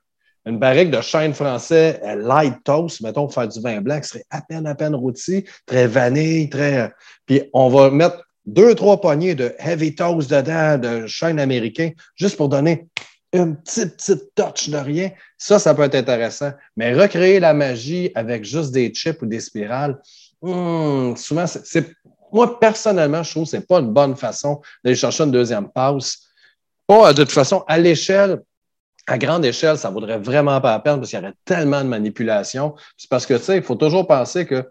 [0.46, 4.24] une barrique de chêne français euh, light toast, mettons, faire du vin blanc, qui serait
[4.30, 6.80] à peine, à peine rôti, très vanille, très.
[6.80, 6.88] Euh,
[7.26, 12.36] puis on va mettre deux, trois poignées de heavy toast dedans, de chêne américain, juste
[12.36, 12.88] pour donner
[13.32, 15.10] une petite, petite touch de rien.
[15.38, 16.52] Ça, ça peut être intéressant.
[16.76, 19.98] Mais recréer la magie avec juste des chips ou des spirales,
[20.42, 21.92] hmm, souvent, c'est.
[22.32, 25.68] Moi, personnellement, je trouve que ce n'est pas une bonne façon d'aller chercher une deuxième
[25.68, 26.28] passe.
[26.86, 28.40] Pas de toute façon, à l'échelle,
[29.06, 31.82] à grande échelle, ça ne vaudrait vraiment pas la peine parce qu'il y aurait tellement
[31.82, 32.74] de manipulation.
[32.96, 34.70] C'est parce que, tu sais, il faut toujours penser que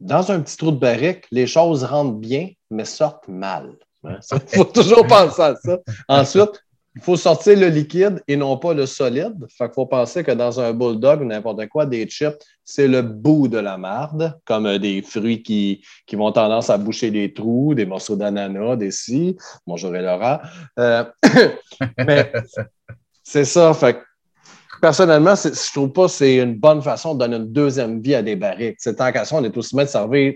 [0.00, 3.72] dans un petit trou de barrique, les choses rentrent bien, mais sortent mal.
[4.04, 5.78] Il faut toujours penser à ça.
[6.08, 6.60] Ensuite,
[6.94, 9.46] il faut sortir le liquide et non pas le solide.
[9.48, 13.00] Fait qu'il faut penser que dans un bulldog ou n'importe quoi, des chips, c'est le
[13.00, 17.32] bout de la marde, comme euh, des fruits qui, qui vont tendance à boucher des
[17.32, 19.36] trous, des morceaux d'ananas, des scies.
[19.66, 20.42] Bonjour Laura.
[20.78, 21.04] Euh,
[22.06, 22.30] mais
[23.22, 23.72] c'est ça.
[23.74, 23.98] Fait
[24.80, 28.14] personnellement, je ne trouve pas que c'est une bonne façon de donner une deuxième vie
[28.14, 28.76] à des barriques.
[28.78, 30.34] C'est tant qu'à ça, on est aussi bien de servir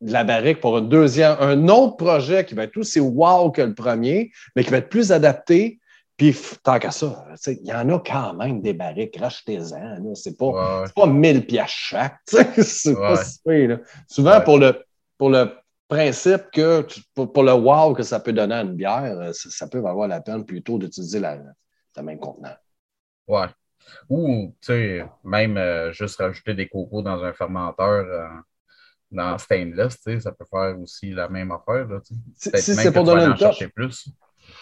[0.00, 3.62] de la barrique pour un deuxième, un autre projet qui va être aussi wow que
[3.62, 5.80] le premier, mais qui va être plus adapté,
[6.16, 10.14] Puis, tant qu'à ça, il y en a quand même des barriques, rachetez-en.
[10.14, 12.18] C'est pas, Ouais, pas 1000 piastres chaque.
[12.26, 13.40] C'est pas si.
[14.08, 14.44] Souvent, Ouais.
[14.44, 14.84] pour, le,
[15.16, 15.50] pour le
[15.88, 19.66] principe que, pour le wow que ça peut donner à une bière, euh, ça, ça
[19.68, 21.38] peut valoir la peine plutôt d'utiliser la,
[21.98, 22.54] le même contenant.
[23.26, 23.46] Ouais.
[24.08, 28.28] Ou, tu sais, même euh, juste rajouter des cocos dans un fermenteur euh,
[29.10, 31.86] dans stainless, tu sais, ça peut faire aussi la même affaire.
[31.86, 32.00] Là.
[32.34, 34.08] Si, c'est pour donner touche, chercher plus.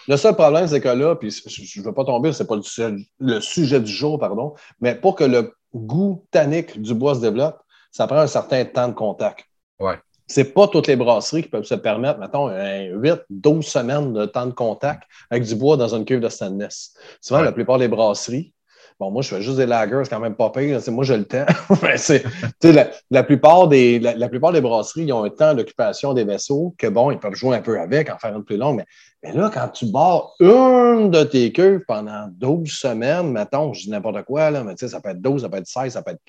[0.09, 2.63] Le seul problème, c'est que là, puis je ne veux pas tomber, c'est pas le
[2.63, 7.21] sujet, le sujet du jour, pardon, mais pour que le goût tannique du bois se
[7.21, 9.47] développe, ça prend un certain temps de contact.
[9.79, 9.99] Ouais.
[10.27, 14.47] C'est pas toutes les brasseries qui peuvent se permettre, mettons, 8, 12 semaines de temps
[14.47, 16.95] de contact avec du bois dans une cuve de stainless.
[17.21, 17.47] Souvent, Ouais.
[17.47, 18.53] la plupart des brasseries,
[18.99, 20.81] bon, moi, je fais juste des lagers, c'est quand même pas pire.
[20.81, 21.45] c'est- Moi, j'ai le temps.
[22.65, 26.25] La, la plupart des, la, la plupart des brasseries, ils ont un temps d'occupation des
[26.25, 28.87] vaisseaux que, bon, ils peuvent jouer un peu avec, en faire une plus longue, mais
[29.23, 33.91] mais là, quand tu barres une de tes cuves pendant 12 semaines, mettons, je dis
[33.91, 36.03] n'importe quoi, là, mais tu sais, ça peut être 12, ça peut être 16, ça
[36.03, 36.21] peut être.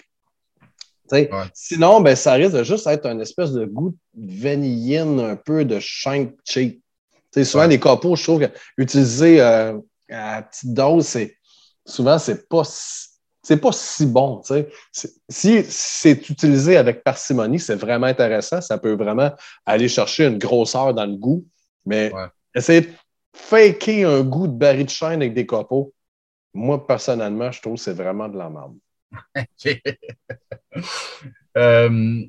[1.11, 1.27] Ouais.
[1.53, 5.65] Sinon, ben, ça risque de juste être un espèce de goût de vanilline, un peu
[5.65, 6.81] de shank cheap.
[7.43, 7.67] Souvent, Ouais.
[7.69, 9.77] les copeaux, je trouve que utiliser euh,
[10.09, 11.37] à petite dose, c'est
[11.85, 13.09] souvent, c'est pas si-
[13.43, 14.41] c'est pas si bon.
[15.29, 18.59] Si c'est utilisé avec parcimonie, c'est vraiment intéressant.
[18.59, 19.31] Ça peut vraiment
[19.65, 21.45] aller chercher une grosseur dans le goût.
[21.85, 22.25] Mais Ouais.
[22.55, 22.87] essayer de
[23.33, 25.93] faker un goût de baril de chêne avec des copeaux,
[26.53, 28.75] moi, personnellement, je trouve que c'est vraiment de la merde.
[31.57, 32.21] Euh,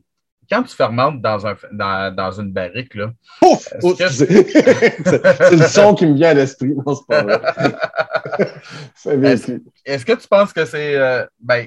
[0.50, 3.66] quand tu fermentes dans, un, dans, dans une barrique, là, Pouf!
[3.74, 4.08] Est-ce Oh, que-
[5.44, 6.74] c'est le son qui me vient à l'esprit.
[6.74, 7.40] Non, c'est pas vrai.
[9.84, 10.96] est-ce que tu penses que c'est.
[10.96, 11.66] euh, ben,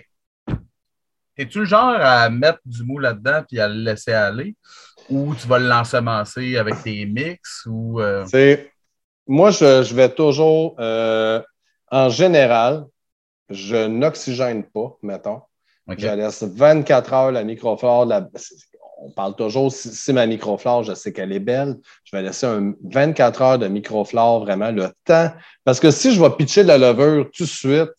[1.38, 4.56] es-tu le genre à mettre du mou là-dedans puis à le laisser aller?
[5.10, 7.63] Ou tu vas l'ensemencer avec tes mix?
[7.67, 8.02] Ou.
[8.02, 8.26] euh,
[9.28, 11.41] Moi, je, je vais toujours, euh,
[11.91, 12.86] en général,
[13.51, 15.41] je n'oxygène pas, mettons.
[15.97, 18.05] Je laisse 24 heures la microflore.
[18.05, 18.27] la-
[19.03, 22.45] On parle toujours, si, si ma microflore, je sais qu'elle est belle, je vais laisser
[22.45, 25.31] un 24 heures de microflore, vraiment le temps.
[25.63, 27.89] Parce que si je vais pitcher de la levure tout de suite,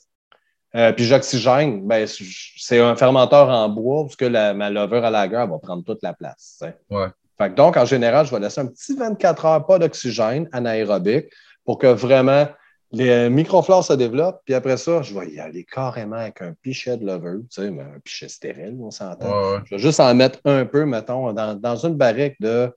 [0.77, 5.11] euh, puis j'oxygène, ben, c'est un fermenteur en bois, parce que la- ma levure à
[5.11, 6.63] lager elle va prendre toute la place.
[6.89, 7.09] Ouais.
[7.37, 11.27] Fait que donc, en général, je vais laisser un petit 24 heures, pas d'oxygène, anaérobique,
[11.65, 12.47] pour que vraiment
[12.93, 14.43] les microflores se développent.
[14.45, 17.71] Puis après ça, je vais y aller carrément avec un pichet de levure, tu sais,
[17.71, 19.29] mais un pichet stérile, on s'entend.
[19.29, 19.59] Ouais.
[19.65, 22.71] Je vais juste en mettre un peu, mettons, dans, dans une barrique de,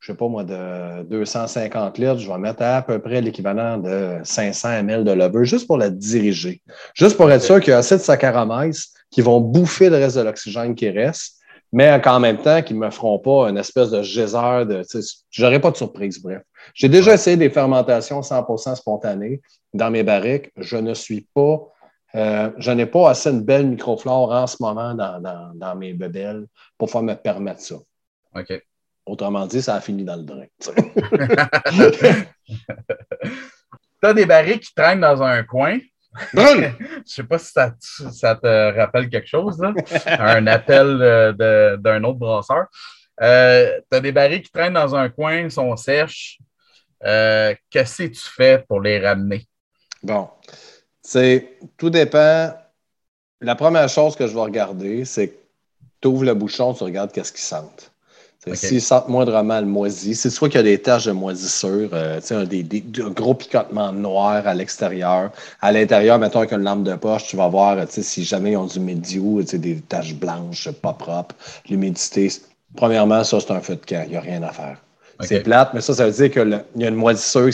[0.00, 4.18] je sais pas moi, de 250 litres, je vais mettre à peu près l'équivalent de
[4.22, 6.62] 500 ml de levure, juste pour la diriger.
[6.94, 10.16] Juste pour être sûr qu'il y a assez de saccharomyces qui vont bouffer le reste
[10.16, 11.36] de l'oxygène qui reste,
[11.72, 14.82] mais qu'en même temps, qu'ils ne me feront pas une espèce de geyser de.
[14.88, 16.42] tu sais, J'aurai pas de surprise, bref.
[16.74, 19.40] J'ai déjà essayé des fermentations 100% spontanées
[19.74, 20.50] dans mes barriques.
[20.56, 21.60] Je ne suis pas.
[22.14, 25.92] euh, je n'ai pas assez une belle microflore en ce moment dans, dans, dans mes
[25.92, 26.46] bebelles
[26.78, 27.76] pour pouvoir me permettre ça.
[28.34, 28.62] OK.
[29.04, 30.46] Autrement dit, ça a fini dans le drain.
[30.60, 30.70] tu
[34.02, 35.78] as des barils qui traînent dans un coin.
[36.34, 36.72] Brûle!
[37.06, 39.72] Je sais pas si ça, te- ça te rappelle quelque chose, là.
[40.18, 42.66] un appel euh, de- d'un autre brasseur.
[43.22, 46.38] Euh, tu as des barils qui traînent dans un coin, sont sèches.
[47.04, 49.46] Euh, Qu'est-ce que tu fais pour les ramener?
[50.02, 50.28] Bon,
[51.02, 52.54] c'est tout dépend.
[53.40, 55.36] La première chose que je vais regarder, c'est que
[56.00, 57.92] tu ouvres le bouchon, tu regardes qu'est-ce qu'ils sentent.
[58.46, 58.58] C'est Ok.
[58.58, 62.20] S'ils sentent moindrement le moisi, c'est soit qu'il y a des taches de moisissure, euh,
[62.30, 65.30] un, des, des- un gros picotement noir à l'extérieur.
[65.60, 68.66] À l'intérieur, mettons avec une lampe de poche, tu vas voir si jamais ils ont
[68.66, 71.34] du médio, tu sais, des taches blanches, pas propres,
[71.68, 72.30] l'humidité.
[72.76, 74.02] Premièrement, ça, c'est un feu de camp.
[74.06, 74.80] Il n'y a rien à faire.
[75.20, 77.52] C'est plate, mais ça, ça veut dire qu'il y a une moisissure qui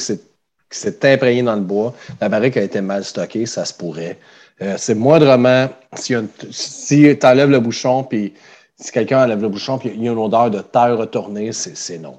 [0.78, 1.94] s'est- imprégnée dans le bois.
[2.20, 4.18] La barrique a été mal stockée, ça se pourrait.
[4.60, 6.14] Euh, c'est moindrement, si,
[6.50, 8.32] si tu enlèves le bouchon, puis
[8.82, 11.98] si quelqu'un enlève le bouchon, puis il y a une odeur de terre retournée, c'est
[11.98, 12.18] non.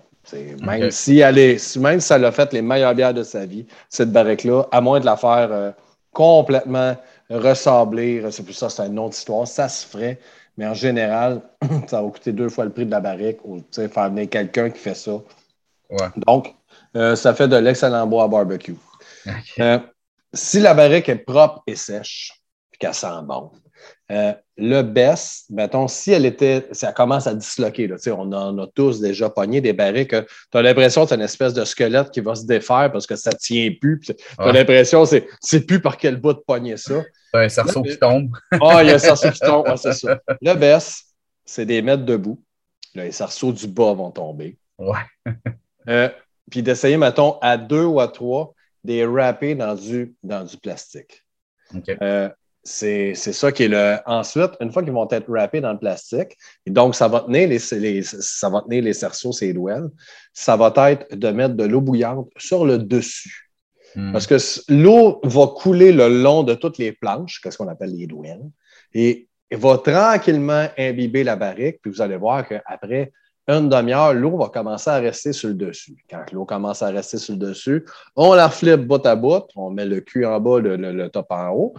[0.62, 3.66] Même, si elle est, même si elle a fait les meilleures bières de sa vie,
[3.90, 5.72] cette barrique-là, à moins de la faire euh,
[6.12, 6.96] complètement
[7.30, 10.20] ressabler, c'est plus ça, c'est une autre histoire, ça se ferait.
[10.58, 11.42] Mais en général,
[11.88, 14.30] ça va coûter deux fois le prix de la barrique ou tu sais, faire venir
[14.30, 15.14] quelqu'un qui fait ça.
[15.90, 16.08] Ouais.
[16.16, 16.56] Donc,
[16.96, 18.78] euh, ça fait de l'excellent bois à barbecue.
[19.60, 19.80] Euh,
[20.34, 23.52] si la barrique est propre et sèche, puis qu'elle sent bon,
[24.12, 28.32] euh, le best, mettons, si elle était, ça commence à disloquer, là, tu sais, on
[28.32, 30.10] en a tous déjà pogné des barriques,
[30.52, 33.16] tu as l'impression que c'est une espèce de squelette qui va se défaire parce que
[33.16, 34.00] ça ne tient plus.
[34.02, 37.02] Tu as l'impression que c'est- c'est plus par quel bout de pogner ça.
[37.34, 38.30] Un cerceau qui tombe.
[38.62, 40.20] Ah, il y a un cerceau qui tombe, ouais, c'est ça.
[40.40, 41.06] Le best,
[41.46, 42.40] c'est des mettre debout.
[42.94, 44.58] Là, les cerceaux du bas vont tomber.
[44.78, 45.00] Ouais.
[45.90, 46.08] Euh,
[46.50, 48.54] puis d'essayer, mettons, à deux ou à trois,
[48.86, 51.26] des wrappés dans du, dans du plastique.
[52.02, 52.30] Euh,
[52.64, 53.98] c'est ça qui est le.
[54.06, 57.60] Ensuite, une fois qu'ils vont être wrappés dans le plastique, donc ça va tenir les,
[57.60, 59.90] ça va tenir les cerceaux, ces douelles,
[60.32, 63.52] ça va être de mettre de l'eau bouillante sur le dessus.
[63.96, 64.12] Hmm.
[64.14, 64.38] Parce que
[64.70, 68.50] l'eau va couler le long de toutes les planches, qu'est-ce qu'on appelle les douelles,
[68.94, 73.12] et va tranquillement imbiber la barrique, puis vous allez voir qu'après
[73.48, 75.98] une demi-heure, l'eau va commencer à rester sur le dessus.
[76.10, 79.70] Quand l'eau commence à rester sur le dessus, on la flippe bout à bout, on
[79.70, 81.74] met le cul en bas, le, top en haut,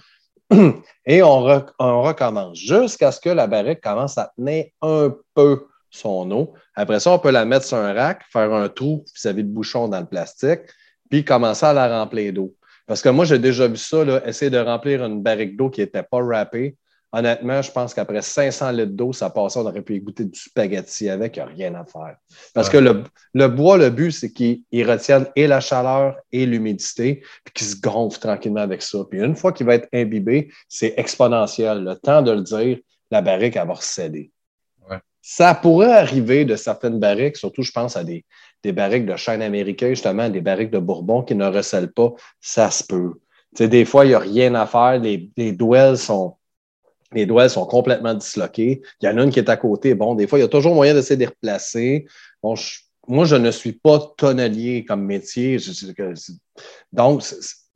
[1.07, 6.55] et on, recommence jusqu'à ce que la barrique commence à tenir un peu son eau.
[6.75, 9.89] Après ça, on peut la mettre sur un rack, faire un trou vis-à-vis de bouchon
[9.89, 10.63] dans le plastique,
[11.11, 12.55] puis commencer à la remplir d'eau.
[12.87, 16.03] Parce que moi, j'ai déjà vu ça, essayer de remplir une barrique d'eau qui n'était
[16.03, 16.77] pas wrappée
[17.15, 21.09] honnêtement, je pense qu'après 500 litres d'eau, ça passait, on aurait pu goûter du spaghetti
[21.09, 22.17] avec, il n'y a rien à faire.
[22.53, 27.55] Parce que le, bois, le but, c'est qu'il retienne et la chaleur et l'humidité, puis
[27.55, 28.99] qu'il se gonfle tranquillement avec ça.
[29.09, 31.85] Puis une fois qu'il va être imbibé, c'est exponentiel.
[31.85, 32.79] Le temps de le dire,
[33.13, 34.33] la barrique, va recéder.
[35.27, 38.27] Ça pourrait arriver de certaines barriques, surtout, je pense à des,
[38.73, 42.13] barriques de chêne américain, justement, des barriques de Bourbon qui ne recèlent pas.
[42.41, 43.15] Ça se peut.
[43.59, 44.99] des fois, il n'y a rien à faire.
[44.99, 46.37] Les, les douelles sont
[47.15, 48.83] les doigts sont complètement disloqués.
[49.01, 49.95] Il y en a une qui est à côté.
[49.95, 52.07] Bon, des fois, il y a toujours moyen d'essayer de les replacer.
[52.43, 52.55] Bon,
[53.07, 55.59] moi, je ne suis pas tonnelier comme métier.
[56.93, 57.23] donc,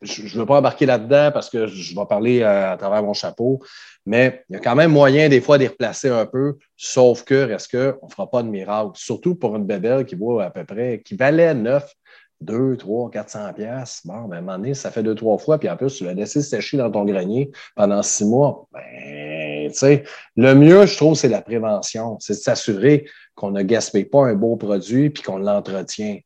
[0.00, 3.14] je ne veux pas embarquer là-dedans parce que je vais parler euh, à, travers mon
[3.14, 3.60] chapeau,
[4.06, 7.24] mais il y a quand même moyen des fois de les replacer un peu, sauf
[7.24, 10.50] que, reste qu'on ne fera pas de miracle, surtout pour une bébelle qui vaut à
[10.50, 11.92] peu près, qui valait neuf,
[12.40, 14.00] 2, 3, 400 pièces.
[14.04, 16.04] Bon, ben, à un moment donné, ça fait deux, trois fois, puis en plus, tu
[16.04, 18.68] l'as laissé sécher dans ton grenier pendant six mois.
[18.72, 20.04] Ben, tu sais,
[20.36, 22.16] le mieux, je trouve, c'est la prévention.
[22.20, 26.18] C'est de s'assurer qu'on ne gaspille pas un beau produit puis qu'on l'entretient.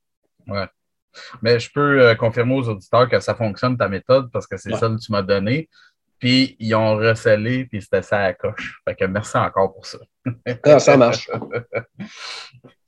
[0.47, 0.67] Ouais.
[1.43, 4.75] Mais je peux euh, confirmer aux auditeurs que ça fonctionne, ta méthode, parce que c'est
[4.75, 5.69] ça que tu m'as donné.
[6.19, 8.81] Puis ils ont recellé, puis c'était ça à la coche.
[8.87, 9.99] Fait que merci encore pour ça.
[10.65, 11.29] Ah, ça marche.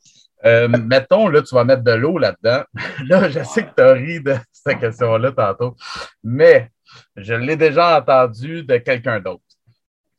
[0.45, 2.65] Euh, mettons, là, tu vas mettre de l'eau là-dedans.
[3.09, 5.75] Là, je sais que tu as ri de cette question-là tantôt,
[6.23, 6.71] mais
[7.17, 9.41] je l'ai déjà entendu de quelqu'un d'autre.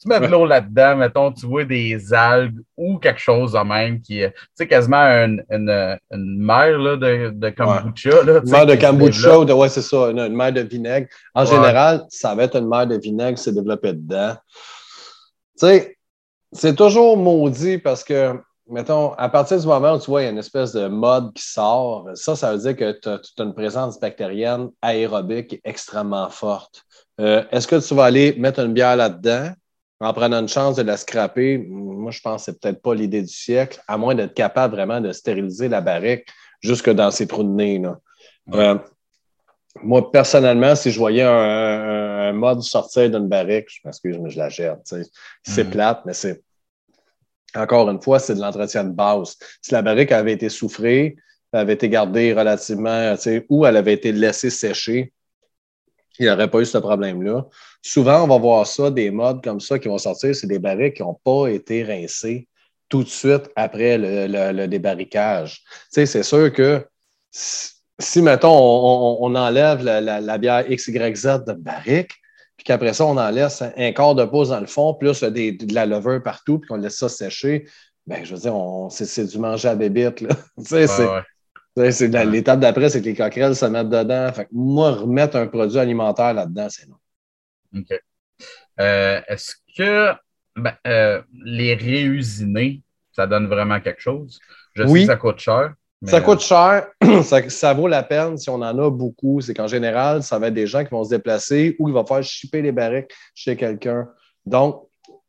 [0.02, 4.02] Tu mets de l'eau là-dedans, mettons, tu vois des algues ou quelque chose de même
[4.02, 8.24] qui est, tu sais, quasiment une, une, une mer là, de, de kombucha.
[8.24, 11.08] Là, une mer de kombucha, ouais, c'est ça, une, mer de vinaigre.
[11.34, 14.36] En général, ça va être une mer de vinaigre qui s'est développée dedans.
[15.58, 15.98] Tu sais,
[16.52, 18.38] c'est toujours maudit parce que
[18.70, 21.34] mettons, à partir du moment où tu vois, il y a une espèce de mode
[21.34, 26.84] qui sort, ça, ça veut dire que tu as, une présence bactérienne aérobique extrêmement forte.
[27.22, 29.52] Euh, est-ce que tu vas aller mettre une bière là-dedans
[30.00, 31.58] en prenant une chance de la scraper?
[31.58, 35.00] Moi, je pense que c'est peut-être pas l'idée du siècle, à moins d'être capable vraiment
[35.00, 36.28] de stériliser la barrique
[36.62, 37.82] jusque dans ses trous de nez.
[38.54, 38.78] Euh,
[39.84, 44.50] moi, personnellement, si je voyais un, mode sortir d'une barrique, je m'excuse, mais je la
[44.50, 44.78] gère.
[45.44, 45.70] C'est mm.
[45.70, 46.42] plate, mais c'est
[47.56, 49.38] encore une fois, c'est de l'entretien de base.
[49.62, 51.16] Si la barrique avait été souffrée,
[51.54, 53.16] avait été gardée relativement,
[53.50, 55.14] ou elle avait été laissée sécher,
[56.20, 57.46] il n'y aurait pas eu ce problème-là.
[57.82, 60.96] Souvent, on va voir ça, des modes comme ça qui vont sortir, c'est des barriques
[60.96, 62.48] qui n'ont pas été rincées
[62.90, 65.64] tout de suite après le, débarricage.
[65.90, 66.86] c'est sûr que
[67.32, 68.58] si, mettons,
[69.22, 72.12] on, enlève la, la, bière XYZ de barrique,
[72.66, 75.74] puis qu'après ça, on en laisse un quart de pouce dans le fond, plus de
[75.76, 77.68] la levure partout, puis qu'on laisse ça sécher,
[78.08, 78.56] ben, je veux dire,
[78.90, 80.22] c'est du manger à bébite.
[80.22, 80.30] Là.
[80.58, 84.34] c'est, L'étape d'après, c'est que les coquerelles se mettent dedans.
[84.34, 86.98] Fait moi, remettre un produit alimentaire là-dedans, c'est non.
[87.78, 88.02] OK.
[88.80, 90.14] Euh, est-ce que
[90.56, 94.40] ben, euh, les réusiner, ça donne vraiment quelque chose?
[94.74, 95.76] Je sais que ça coûte cher.
[96.08, 96.88] Ça coûte cher,
[97.48, 99.42] ça, vaut la peine si on en a beaucoup.
[99.42, 102.06] C'est qu'en général, ça va être des gens qui vont se déplacer ou qui vont
[102.06, 104.08] faire chipper les barriques chez quelqu'un.
[104.46, 104.84] Donc,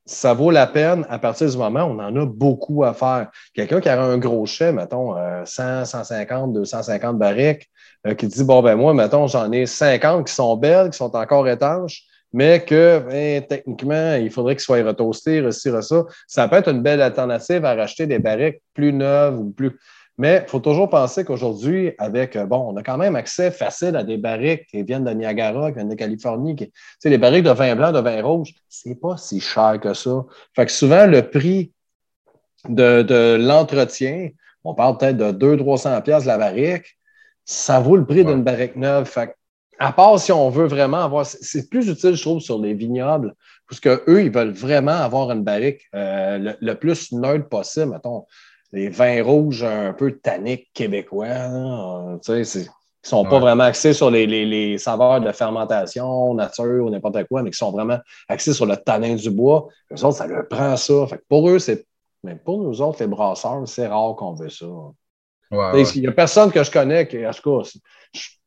[0.04, 3.30] ça vaut la peine à partir du moment où on en a beaucoup à faire.
[3.54, 7.68] Quelqu'un qui a un gros chai, mettons 100, 150, 250 barriques,
[8.06, 11.14] euh, qui dit Bon, ben moi, mettons, j'en ai 50 qui sont belles, qui sont
[11.16, 16.04] encore étanches, mais que ben, techniquement, il faudrait qu'ils soient retoastés, reçus, ça.
[16.26, 19.78] Ça peut être une belle alternative à racheter des barriques plus neuves ou plus.
[20.18, 23.96] Mais il faut toujours penser qu'aujourd'hui, avec, euh, bon, on a quand même accès facile
[23.96, 26.56] à des barriques qui viennent de Niagara, qui viennent de Californie.
[26.56, 26.72] Qui,
[27.04, 30.24] les barriques de vin blanc, de vin rouge, c'est pas si cher que ça.
[30.54, 31.72] Fait que souvent, le prix
[32.68, 34.30] de, l'entretien,
[34.64, 36.98] on parle peut-être de 200-300$ la barrique,
[37.44, 39.04] ça vaut le prix d'une barrique neuve.
[39.04, 39.34] Fait
[39.78, 43.34] à part si on veut vraiment avoir, c'est plus utile, je trouve, sur les vignobles,
[43.68, 47.90] parce qu'eux, ils veulent vraiment avoir une barrique euh, le, le, plus neutre possible.
[47.92, 48.24] Mettons,
[48.72, 52.18] les vins rouges un peu tanniques québécois.
[52.24, 52.64] qui ne
[53.02, 57.50] sont pas vraiment axés sur les, les, saveurs de fermentation, nature ou n'importe quoi, mais
[57.50, 57.98] qui sont vraiment
[58.28, 59.68] axés sur le tanin du bois.
[59.92, 61.06] Eux autres, ça leur prend ça.
[61.06, 61.86] Fait pour eux, c'est.
[62.24, 64.66] Mais pour nous autres, les brasseurs, c'est rare qu'on veut ça.
[65.52, 67.70] Il n'y a personne que je connais qui, en tout cas,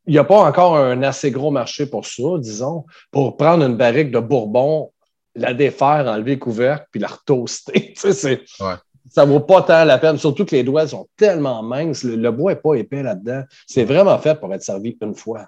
[0.06, 3.76] il n'y a pas encore un assez gros marché pour ça, disons, pour prendre une
[3.76, 4.92] barrique de Bourbon,
[5.34, 7.94] la défaire, enlever le couvercle, puis la retoaster.
[9.08, 12.04] Ça ne vaut pas tant la peine, surtout que les doigts sont tellement minces.
[12.04, 13.42] Le, bois n'est pas épais là-dedans.
[13.66, 15.46] C'est vraiment fait pour être servi une fois.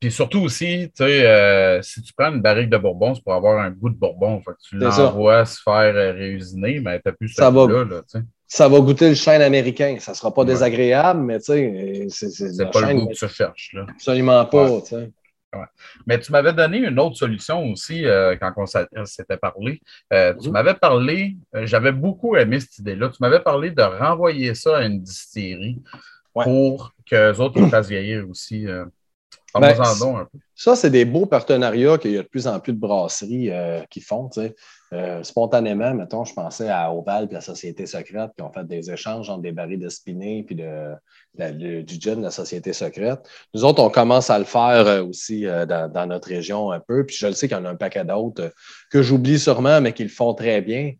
[0.00, 3.32] Puis surtout aussi, tu sais, euh, si tu prends une barrique de Bourbon, c'est pour
[3.32, 4.40] avoir un goût de Bourbon.
[4.40, 7.66] Fait que tu l'envoies se faire euh, réusiner, mais tu n'as plus ce ça va,
[7.66, 8.02] là,
[8.46, 9.96] ça va goûter le chêne américain.
[9.98, 13.70] Ça ne sera pas désagréable, mais tu sais, c'est pas le goût que tu cherches.
[13.72, 13.86] Là.
[13.88, 14.80] Absolument pas.
[14.82, 15.10] tu sais.
[16.06, 19.80] Mais tu m'avais donné une autre solution aussi euh, quand on s'était parlé.
[20.12, 20.52] Euh, tu mhm.
[20.52, 24.84] m'avais parlé, euh, j'avais beaucoup aimé cette idée-là, tu m'avais parlé de renvoyer ça à
[24.84, 25.82] une distillerie
[26.32, 28.66] pour qu'eux autres le fassent vieillir aussi.
[29.60, 29.74] Ben,
[30.54, 33.50] ça, c'est des beaux partenariats qu'il y a de plus en plus de brasseries
[33.90, 34.30] qui font.
[35.22, 39.28] spontanément, mettons, je pensais à Oval et la Société Secrète qui ont fait des échanges
[39.28, 40.96] entre des barils de Spiné puis de,
[41.82, 43.20] du gin de la Société secrète.
[43.54, 47.04] Nous autres, on commence à le faire euh, aussi euh, dans, notre région un peu.
[47.04, 48.50] Puis je le sais qu'il y en a un paquet d'autres euh,
[48.90, 50.92] que j'oublie sûrement, mais qui le font très bien.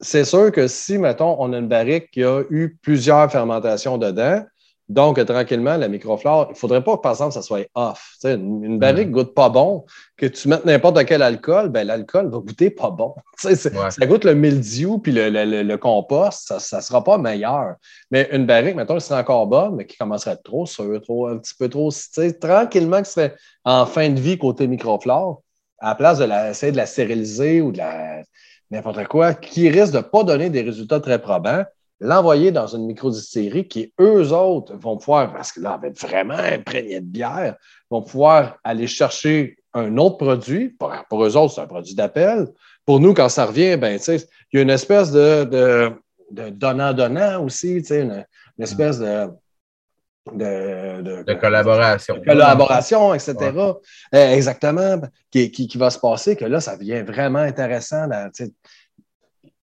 [0.00, 4.44] c'est sûr que si, mettons, on a une barrique qui a eu plusieurs fermentations dedans,
[4.92, 8.16] donc, tranquillement, la microflore, il ne faudrait pas, par exemple, que ça soit off.
[8.24, 9.86] une, une barrique ne goûte pas bon.
[10.18, 13.14] Que tu mettes n'importe quel alcool, ben, l'alcool va goûter pas bon.
[13.38, 17.76] Ça goûte le mildiou puis le, compost, ça ne sera pas meilleur.
[18.10, 21.00] Mais une barrique, mettons, elle serait encore bonne, mais qui commencerait à être trop sûre,
[21.00, 21.90] trop, un petit peu trop.
[22.40, 23.34] Tranquillement, qui serait
[23.64, 25.42] en fin de vie côté microflore,
[25.78, 28.22] à la place de la, essayer de la stériliser ou de la
[28.70, 31.64] n'importe quoi, qui risque de ne pas donner des résultats très probants
[32.02, 36.34] l'envoyer dans une microdistillerie qui, eux autres, vont pouvoir, parce que là, va être vraiment
[36.34, 37.54] imprégné de bière,
[37.90, 40.70] vont pouvoir aller chercher un autre produit.
[40.70, 42.48] Pour, pour eux autres, c'est un produit d'appel.
[42.84, 44.20] Pour nous, quand ça revient, ben, il
[44.52, 45.92] y a une espèce de,
[46.32, 48.24] donnant-donnant aussi, une,
[48.58, 49.28] une, espèce de,
[50.32, 52.20] de, collaboration.
[52.26, 53.36] collaboration, etc.
[53.36, 53.74] Euh,
[54.12, 55.00] exactement.
[55.30, 58.08] Qui, qui, va se passer, que là, ça devient vraiment intéressant.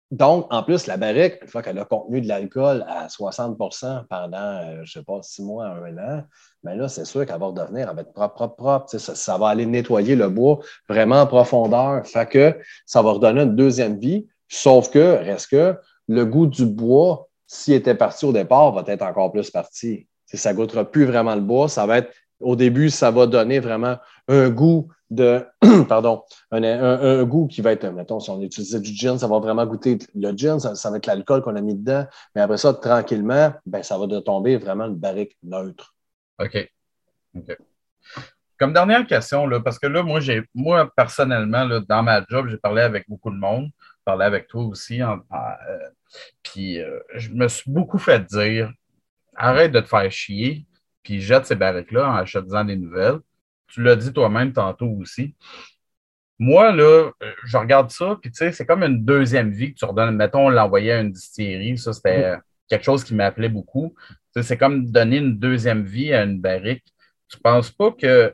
[0.09, 4.37] Donc, en plus, la barrique, une fois qu'elle a contenu de l'alcool à 60% pendant,
[4.37, 6.23] euh, je ne sais pas, six mois, un an,
[6.63, 8.89] mais ben là, c'est sûr qu'elle va redevenir, elle va être propre, propre, propre.
[8.89, 12.07] Ça, ça, va aller nettoyer le bois vraiment en profondeur.
[12.07, 15.75] Fait que ça va redonner une deuxième vie, sauf que, reste que,
[16.07, 20.07] le goût du bois, s'il était parti au départ, va être encore plus parti.
[20.25, 21.67] Ça ne goûtera plus vraiment le bois.
[21.67, 25.45] Ça va être, au début, ça va donner vraiment un goût de,
[25.87, 29.65] pardon, un, goût qui va être, mettons, si on utilisait du gin, ça va vraiment
[29.65, 33.53] goûter le gin, ça, va être l'alcool qu'on a mis dedans, mais après ça, tranquillement,
[33.65, 35.95] ben, ça va tomber vraiment une barrique neutre.
[36.39, 36.69] OK.
[37.35, 37.57] OK.
[38.59, 40.19] Comme dernière question, parce que là, moi,
[40.55, 43.69] moi, personnellement, là, dans ma job, j'ai parlé avec beaucoup de monde,
[44.03, 45.15] parlé avec toi aussi, euh,
[46.41, 48.71] puis euh, je me suis beaucoup fait dire
[49.35, 50.65] arrête de te faire chier,
[51.07, 53.19] puis jette ces barriques-là en achetant des nouvelles
[53.67, 55.35] tu l'as dit toi-même tantôt aussi.
[56.39, 57.11] Moi, là,
[57.45, 60.15] je regarde ça, puis tu sais, c'est comme une deuxième vie que tu redonnes.
[60.15, 62.35] Mettons, on l'envoyait à une distillerie, ça, c'était
[62.69, 63.95] quelque chose qui m'appelait beaucoup.
[64.39, 66.85] c'est comme donner une deuxième vie à une barrique.
[67.27, 68.33] Tu penses pas que.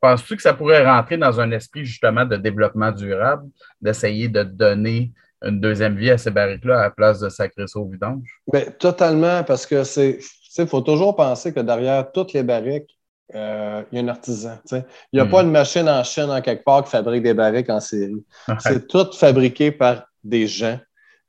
[0.00, 3.48] Penses-tu que ça pourrait rentrer dans un esprit justement de développement durable,
[3.80, 5.12] d'essayer de donner
[5.42, 8.28] une deuxième vie à ces barriques-là à la place de sacrer ça au vidange?
[8.52, 10.18] Bien, totalement, parce que c'est.
[10.58, 12.98] Il faut toujours penser que derrière toutes les barriques,
[13.34, 14.58] euh, il y a un artisan.
[14.72, 15.46] Il n'y a pas hmm.
[15.46, 18.24] une machine en chaîne en quelque part qui fabrique des barriques en série.
[18.58, 20.78] C'est tout fabriqué par des gens.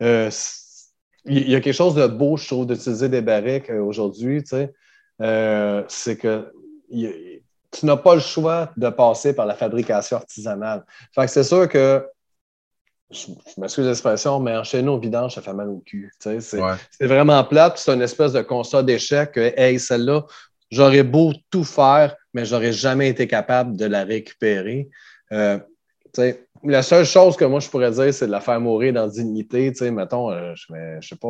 [0.01, 0.29] Euh,
[1.25, 4.43] il y a quelque chose de beau, je trouve, d'utiliser des barriques euh, aujourd'hui.
[4.47, 6.51] c'est que
[6.89, 10.83] tu n'as pas le choix de passer par la fabrication artisanale.
[11.27, 12.03] c'est sûr que
[13.11, 13.27] je,
[13.59, 16.11] m'excuse l'expression, mais enchaîner au vidange, ça fait mal au cul.
[16.19, 16.59] C'est
[17.01, 20.25] vraiment plate, c'est une espèce de constat d'échec que, hey, celle-là,
[20.71, 24.89] J'aurais beau tout faire, mais j'aurais jamais été capable de la récupérer.
[25.33, 25.59] Euh,
[26.63, 29.73] la seule chose que moi je pourrais dire, c'est de la faire mourir dans dignité.
[29.91, 31.27] Mettons, euh, je, ne sais pas,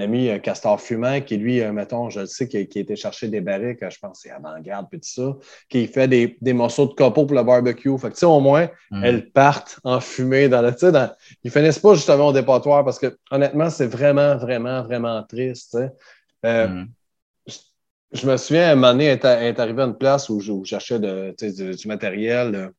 [0.00, 3.28] l'ami euh, Castor Fumant, qui lui, mettons, je le sais, qui, qui a été chercher
[3.28, 5.36] des barriques, je pense c'est avant-garde, puis tout ça,
[5.68, 7.96] qui fait des, morceaux de copeaux pour le barbecue.
[7.98, 9.04] Fait que, au moins, mm.
[9.04, 10.72] elles partent en fumée dans le.
[10.90, 11.10] Dans,
[11.44, 15.78] ils finissent pas justement au dépotoir parce que, honnêtement, c'est vraiment, vraiment, vraiment triste.
[16.42, 16.86] Mm
[18.12, 21.88] je me souviens, à un moment donné, est, arrivé à une place où, j'achetais du,
[21.88, 22.72] matériel,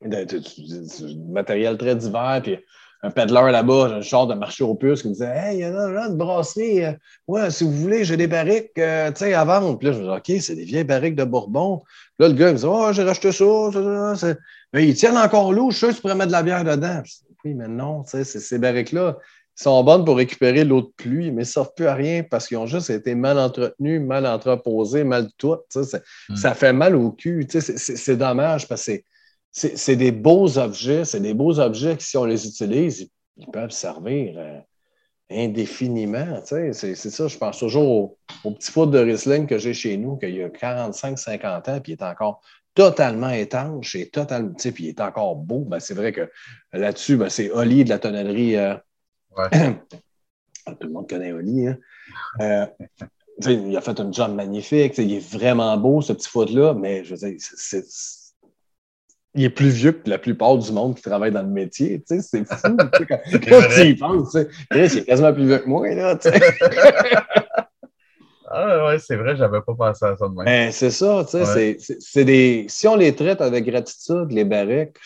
[0.00, 2.40] du, matériel très divers.
[2.42, 2.58] Puis
[3.02, 5.64] un peddler là-bas, un genre de marché aux puces, qui me disait Hey, il y
[5.64, 6.84] a une brasserie.
[6.84, 6.92] Euh,
[7.26, 9.78] ouais, si vous voulez, j'ai des barriques euh, à vendre.
[9.78, 11.82] Puis là, je me dis OK, c'est des vieilles barriques de Bourbon.
[12.18, 13.44] Là, le gars, il me dit Oh, j'ai racheté ça.
[13.72, 14.34] ça, ça
[14.72, 15.70] mais ils tiennent encore l'eau.
[15.70, 17.02] Je suis sûr que tu pourrais mettre de la bière dedans.
[17.44, 19.16] oui, mais non, ces barriques-là,
[19.58, 22.66] sont bonnes pour récupérer l'eau de pluie, mais ne plus à rien parce qu'ils ont
[22.66, 25.56] juste été mal entretenus, mal entreposés, mal tout.
[25.74, 26.36] Hmm.
[26.36, 27.46] Ça fait mal au cul.
[27.48, 29.04] C'est dommage parce que c'est
[29.96, 31.04] des beaux objets.
[31.04, 34.60] C'est des beaux objets qui, si on les utilise, ils, peuvent servir euh,
[35.30, 36.40] indéfiniment.
[36.44, 40.34] C'est ça, je pense toujours au, petit foot de Riesling que j'ai chez nous, qu'il
[40.34, 42.40] y a 45-50 ans, puis il est encore
[42.74, 45.60] totalement étanche et totalement, puis il est encore beau.
[45.60, 46.30] Ben, c'est vrai que
[46.72, 48.56] là-dessus, ben, c'est Oli de la tonnellerie.
[48.56, 48.74] Euh,
[50.66, 51.66] Tout le monde connaît Oli.
[51.66, 51.78] Hein?
[52.40, 52.66] Euh,
[53.46, 54.98] il a fait un job magnifique.
[54.98, 57.38] Il est vraiment beau, ce petit foot-là, mais je veux dire,
[59.34, 62.02] il est plus vieux que la plupart du monde qui travaille dans le métier.
[62.06, 62.76] C'est fou.
[62.76, 63.18] quand,
[63.74, 64.36] tu y penses,
[64.72, 65.88] il est quasiment plus vieux que moi.
[65.94, 66.18] Là,
[68.50, 70.46] ah ouais, c'est vrai, j'avais pas pensé à ça de même.
[70.46, 72.64] Ben, c'est ça, tu sais, c'est des.
[72.68, 74.96] Si on les traite avec gratitude, les barriques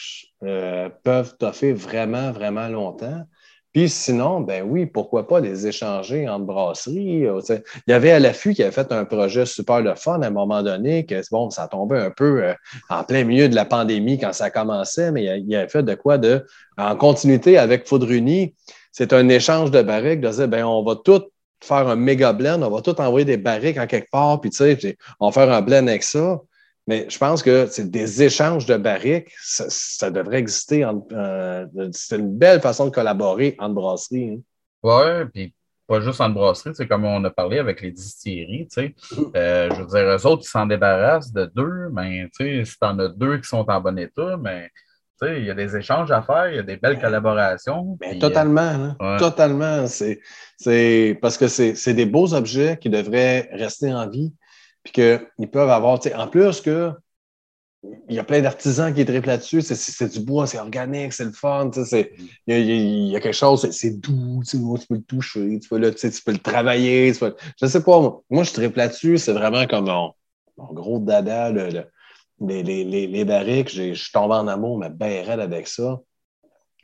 [0.44, 3.22] euh, peuvent toffer vraiment, vraiment longtemps.
[3.72, 7.24] Puis sinon, ben oui, pourquoi pas les échanger en brasserie.
[7.26, 7.40] Euh,
[7.86, 10.30] il y avait à l'affût qui avait fait un projet super le fun à un
[10.30, 12.54] moment donné, que bon, ça tombait un peu euh,
[12.90, 16.18] en plein milieu de la pandémie quand ça commençait, mais il avait fait de quoi
[16.18, 16.44] de
[16.76, 18.54] en continuité avec Foudruni.
[18.92, 21.22] C'est un échange de barriques, de dire ben on va tout
[21.62, 24.56] faire un méga blend, on va tout envoyer des barriques en quelque part, puis tu
[24.56, 26.40] sais, on va faire un blend avec ça.
[26.89, 30.85] Mais je pense que c'est des échanges de barriques, ça, devrait exister.
[31.12, 34.30] Euh, c'est une belle façon de collaborer entre brasseries.
[34.30, 34.41] Hein.
[34.83, 35.55] Oui, puis
[35.87, 38.95] pas juste en brasserie, c'est comme on a parlé avec les distilleries, tu sais.
[39.37, 42.78] Euh, je veux dire, eux autres, ils s'en débarrassent de deux, mais tu sais, si
[42.78, 44.68] t'en as deux qui sont en bon état, mais
[45.20, 47.97] tu sais, il y a des échanges à faire, il y a des belles collaborations.
[48.01, 49.16] Mais totalement, hein.
[49.18, 49.87] totalement.
[49.87, 54.33] C'est parce que c'est des beaux objets qui devraient rester en vie
[54.83, 56.93] puis qu'ils peuvent avoir, en plus que
[58.09, 59.62] il y a plein d'artisans qui triplent là-dessus.
[59.62, 61.70] C'est du bois, c'est organique, c'est le fun.
[62.47, 64.57] Il y, a quelque chose, c'est doux, tu
[64.89, 67.12] peux le toucher, tu peux le, tu peux le travailler.
[67.12, 67.26] Je
[67.62, 70.14] ne sais pas, moi, je triple là-dessus, c'est vraiment comme mon,
[70.72, 73.70] gros dada, les, les, barriques.
[73.70, 76.01] Je suis tombé en amour, mais bien raide avec ça.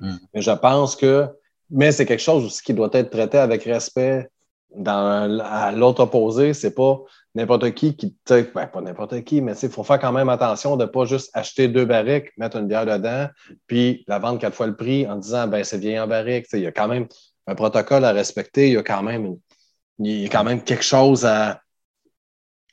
[0.00, 0.16] Hmm.
[0.34, 1.28] Mais je pense que,
[1.70, 4.28] mais c'est quelque chose aussi qui doit être traité avec respect
[4.78, 6.54] dans, à l'autre opposé.
[6.54, 7.00] C'est pas
[7.34, 10.84] n'importe qui qui, ben, pas n'importe qui, mais il faut faire quand même attention de
[10.84, 13.28] ne pas juste acheter deux barriques, mettre une bière dedans,
[13.66, 16.46] puis la vendre quatre fois le prix en disant ben c'est bien en barrique.
[16.52, 17.06] Il y a quand même
[17.46, 19.36] un protocole à respecter, il y a quand même,
[19.98, 21.60] il y a quand même quelque chose à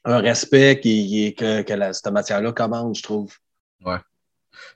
[0.04, 3.36] un respect qui, que, que cette matière-là commande, je trouve.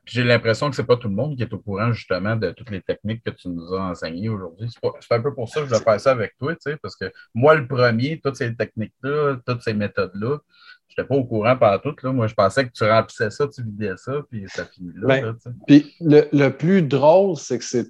[0.05, 2.51] J'ai l'impression que ce n'est pas tout le monde qui est au courant justement de
[2.51, 4.69] toutes les techniques que tu nous as enseignées aujourd'hui.
[4.99, 6.95] C'est un peu pour ça que je vais faire ça avec toi, tu sais, parce
[6.95, 10.39] que moi, le premier, toutes ces techniques-là, toutes ces méthodes-là,
[10.87, 12.01] je n'étais pas au courant par toutes.
[12.03, 12.11] Là.
[12.11, 15.07] Moi, je pensais que tu remplissais ça, tu vidais ça, puis ça finit là.
[15.07, 17.87] Ben, puis le, le, plus drôle, c'est que c'est,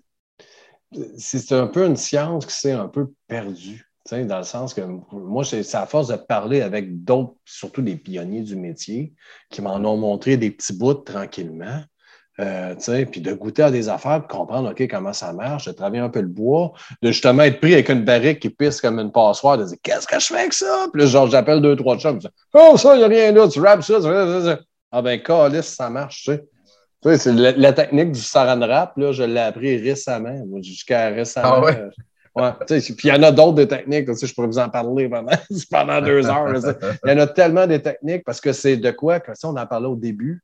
[1.18, 3.89] c'est un peu une science qui s'est un peu perdue.
[4.12, 4.82] Dans le sens que
[5.12, 9.14] moi, c'est à force de parler avec d'autres, surtout des pionniers du métier,
[9.50, 11.82] qui m'en ont montré des petits bouts tranquillement.
[12.40, 12.74] Euh,
[13.12, 16.10] puis de goûter à des affaires, puis comprendre OK, comment ça marche, de travailler un
[16.10, 19.58] peu le bois, de justement être pris avec une barrique qui pisse comme une passoire,
[19.58, 20.88] de dire Qu'est-ce que je fais avec ça?
[20.94, 22.20] Puis là, genre, j'appelle deux, trois chums,
[22.54, 25.90] Oh, ça, il n'y a rien là, tu rappes ça, ça, Ah ben, calice, ça
[25.90, 26.48] marche, tu sais.
[27.04, 31.56] Tu sais, c'est la, technique du saran wrap, là, je l'ai appris récemment, jusqu'à récemment.
[31.56, 31.90] Ah ouais?
[32.36, 35.32] Ouais, puis il y en a d'autres des techniques, je pourrais vous en parler pendant,
[35.72, 36.54] pendant deux heures.
[37.04, 39.56] il y en a tellement des techniques parce que c'est de quoi, que si on
[39.56, 40.44] en parlait au début,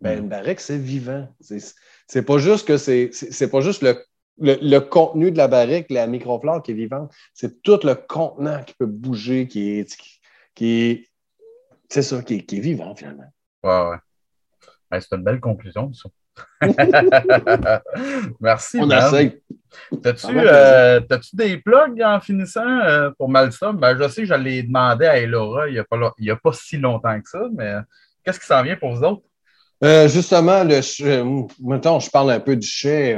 [0.00, 1.28] ben, une barrique, c'est vivant.
[2.06, 4.04] C'est pas juste que c'est pas juste le,
[4.38, 8.74] le, contenu de la barrique, la microflore qui est vivante, c'est tout le contenant qui
[8.74, 9.96] peut bouger, qui est,
[10.54, 11.08] qui,
[11.88, 13.32] c'est ça, qui est, vivant finalement.
[13.62, 13.90] Ouais,
[14.90, 15.00] ouais.
[15.00, 16.08] c'est une belle conclusion, ça.
[18.40, 18.78] Merci.
[18.80, 19.40] On essaie.
[20.06, 23.76] Euh, t'as-tu des plugs en finissant euh, pour Malsum?
[23.76, 25.84] Ben, je sais que je l'ai demandé à Elora il
[26.20, 27.74] n'y a, pas si longtemps que ça, mais
[28.24, 29.22] qu'est-ce qui s'en vient pour vous autres?
[29.82, 30.80] Euh, justement, le,
[31.60, 33.16] mettons, je parle un peu du chai.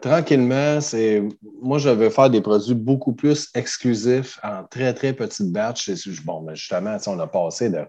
[0.00, 1.22] tranquillement, c'est
[1.60, 5.90] moi, je veux faire des produits beaucoup plus exclusifs en très, très petites batches.
[6.24, 7.80] Bon, mais justement, on a passé de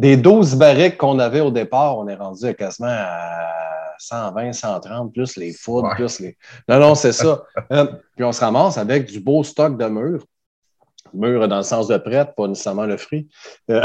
[0.00, 5.36] des 12 barriques qu'on avait au départ, on est rendu quasiment à 120, 130, plus
[5.36, 6.38] les foudres, plus les.
[6.66, 7.42] Non, non, c'est ça.
[7.72, 7.84] Euh,
[8.16, 10.24] puis on se ramasse avec du beau stock de murs.
[11.12, 13.28] Murs dans le sens de prête, pas nécessairement le fruit.
[13.70, 13.82] Euh,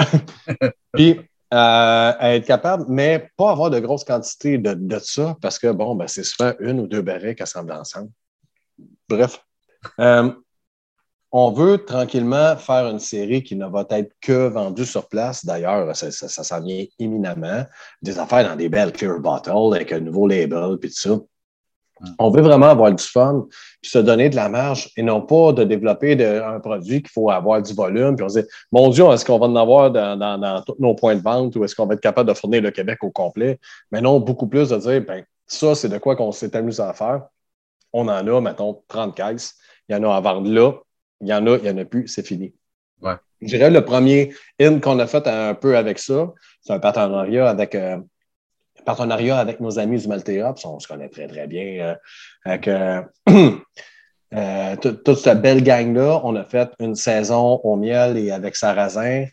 [0.93, 1.19] puis
[1.51, 5.95] à être capable, mais pas avoir de grosses quantités de, de ça parce que, bon,
[5.95, 8.09] ben, c'est souvent une ou deux barriques assemblées ensemble.
[9.07, 9.39] Bref.
[11.31, 15.45] On veut tranquillement faire une série qui ne va être que vendue sur place.
[15.45, 17.65] D'ailleurs, ça, ça, s'en vient éminemment.
[18.01, 21.19] Des affaires dans des belles clear bottles avec un nouveau label, puis tout ça.
[22.01, 22.05] Mm.
[22.19, 23.47] On veut vraiment avoir du fun,
[23.81, 26.13] puis se donner de la marge et non pas de développer
[26.43, 28.15] un produit qu'il faut avoir du volume.
[28.15, 31.15] Puis on se dit, mon Dieu, est-ce qu'on va en avoir dans, tous nos points
[31.15, 33.59] de vente ou est-ce qu'on va être capable de fournir le Québec au complet?
[33.91, 36.93] Mais non, beaucoup plus de dire, ben, ça, c'est de quoi qu'on s'est amusé à
[36.93, 37.23] faire.
[37.93, 39.55] On en a, mettons, 30 caisses.
[39.87, 40.73] Il y en a à vendre là.
[41.21, 42.53] Il y en a, il n'y en a plus, c'est fini.
[43.41, 47.47] Je dirais le premier in qu'on a fait un peu avec ça, c'est un partenariat
[47.49, 47.97] avec euh,
[48.85, 51.65] partenariat avec nos amis du Maltea, on se connaît très, très bien.
[51.65, 51.95] Euh,
[52.45, 53.01] avec euh,
[55.03, 59.25] toute cette belle gang-là, on a fait une saison au miel et avec sarrasin.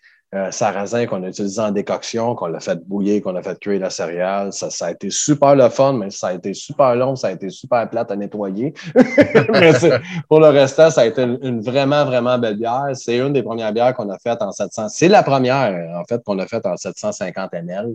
[0.51, 3.91] Sarrasin qu'on a utilisé en décoction, qu'on l'a fait bouillir, qu'on a fait cuire la
[3.91, 4.53] céréale.
[4.53, 7.33] Ça, ça, a été super le fun, mais ça a été super long, ça a
[7.33, 8.73] été super plate à nettoyer.
[10.29, 12.89] pour le restant, ça a été une, vraiment, vraiment belle bière.
[12.95, 14.89] C'est une des premières bières qu'on a faites en 700.
[14.89, 17.95] C'est la première, en fait, qu'on a faite en 750 ml.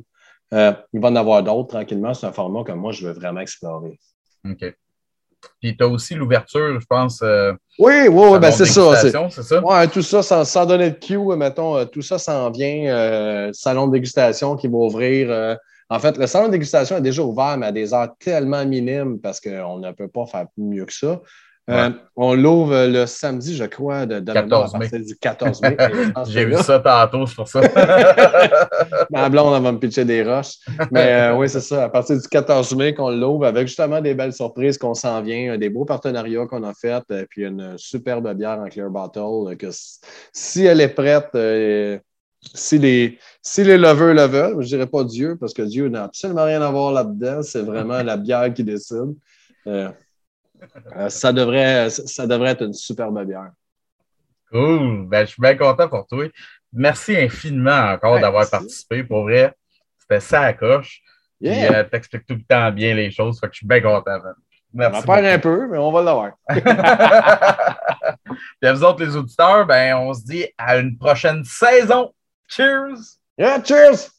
[0.53, 2.13] Euh, il va en avoir d'autres tranquillement.
[2.13, 3.99] C'est un format que moi, je veux vraiment explorer.
[5.61, 7.21] Puis tu as aussi l'ouverture, je pense.
[7.21, 8.95] Euh, oui, oui, oui, ben c'est ça.
[8.95, 9.63] C'est ça?
[9.63, 13.51] Ouais, tout ça, sans, donner de cue, mettons, euh, tout ça s'en vient.
[13.53, 15.57] salon de dégustation qui va ouvrir.
[15.89, 19.19] en fait, le salon de dégustation est déjà ouvert, mais à des heures tellement minimes
[19.19, 21.21] parce qu'on ne peut pas faire mieux que ça.
[21.69, 24.87] Euh, on l'ouvre le samedi, je crois, de, 14 mai.
[24.99, 25.75] du 14 mai.
[26.29, 27.59] J'ai vu ça tantôt, c'est pour ça.
[29.11, 30.59] Ma blonde, on va me pitcher des roches.
[30.91, 31.85] Mais euh, oui, c'est ça.
[31.85, 35.57] À partir du 14 mai qu'on l'ouvre avec justement des belles surprises qu'on s'en vient,
[35.57, 39.67] des beaux partenariats qu'on a faits, euh, puis une superbe bière en clear bottle que
[40.31, 41.37] si elle est prête,
[42.53, 45.89] si les, si les lovers le veulent, je ne dirais pas Dieu, parce que Dieu
[45.89, 47.41] n'a absolument rien à voir là-dedans.
[47.43, 49.15] C'est vraiment la bière qui décide.
[50.95, 53.51] Euh, ça, devrait, ça devrait être une superbe bière.
[54.51, 55.07] Cool.
[55.07, 56.25] Ben, je suis bien content pour toi.
[56.73, 59.03] Merci infiniment encore d'avoir participé.
[59.03, 59.53] Pour vrai,
[59.99, 61.01] c'était ça à coche.
[61.41, 63.39] Tu euh, expliques tout le temps bien les choses.
[63.39, 64.19] Fait que je suis bien content.
[64.73, 65.01] Merci.
[65.03, 66.31] On va faire un peu, mais on va l'avoir.
[68.59, 72.13] Puis à vous autres, les auditeurs, ben, on se dit à une prochaine saison.
[72.47, 73.19] Cheers!
[73.37, 74.11] Yeah, cheers!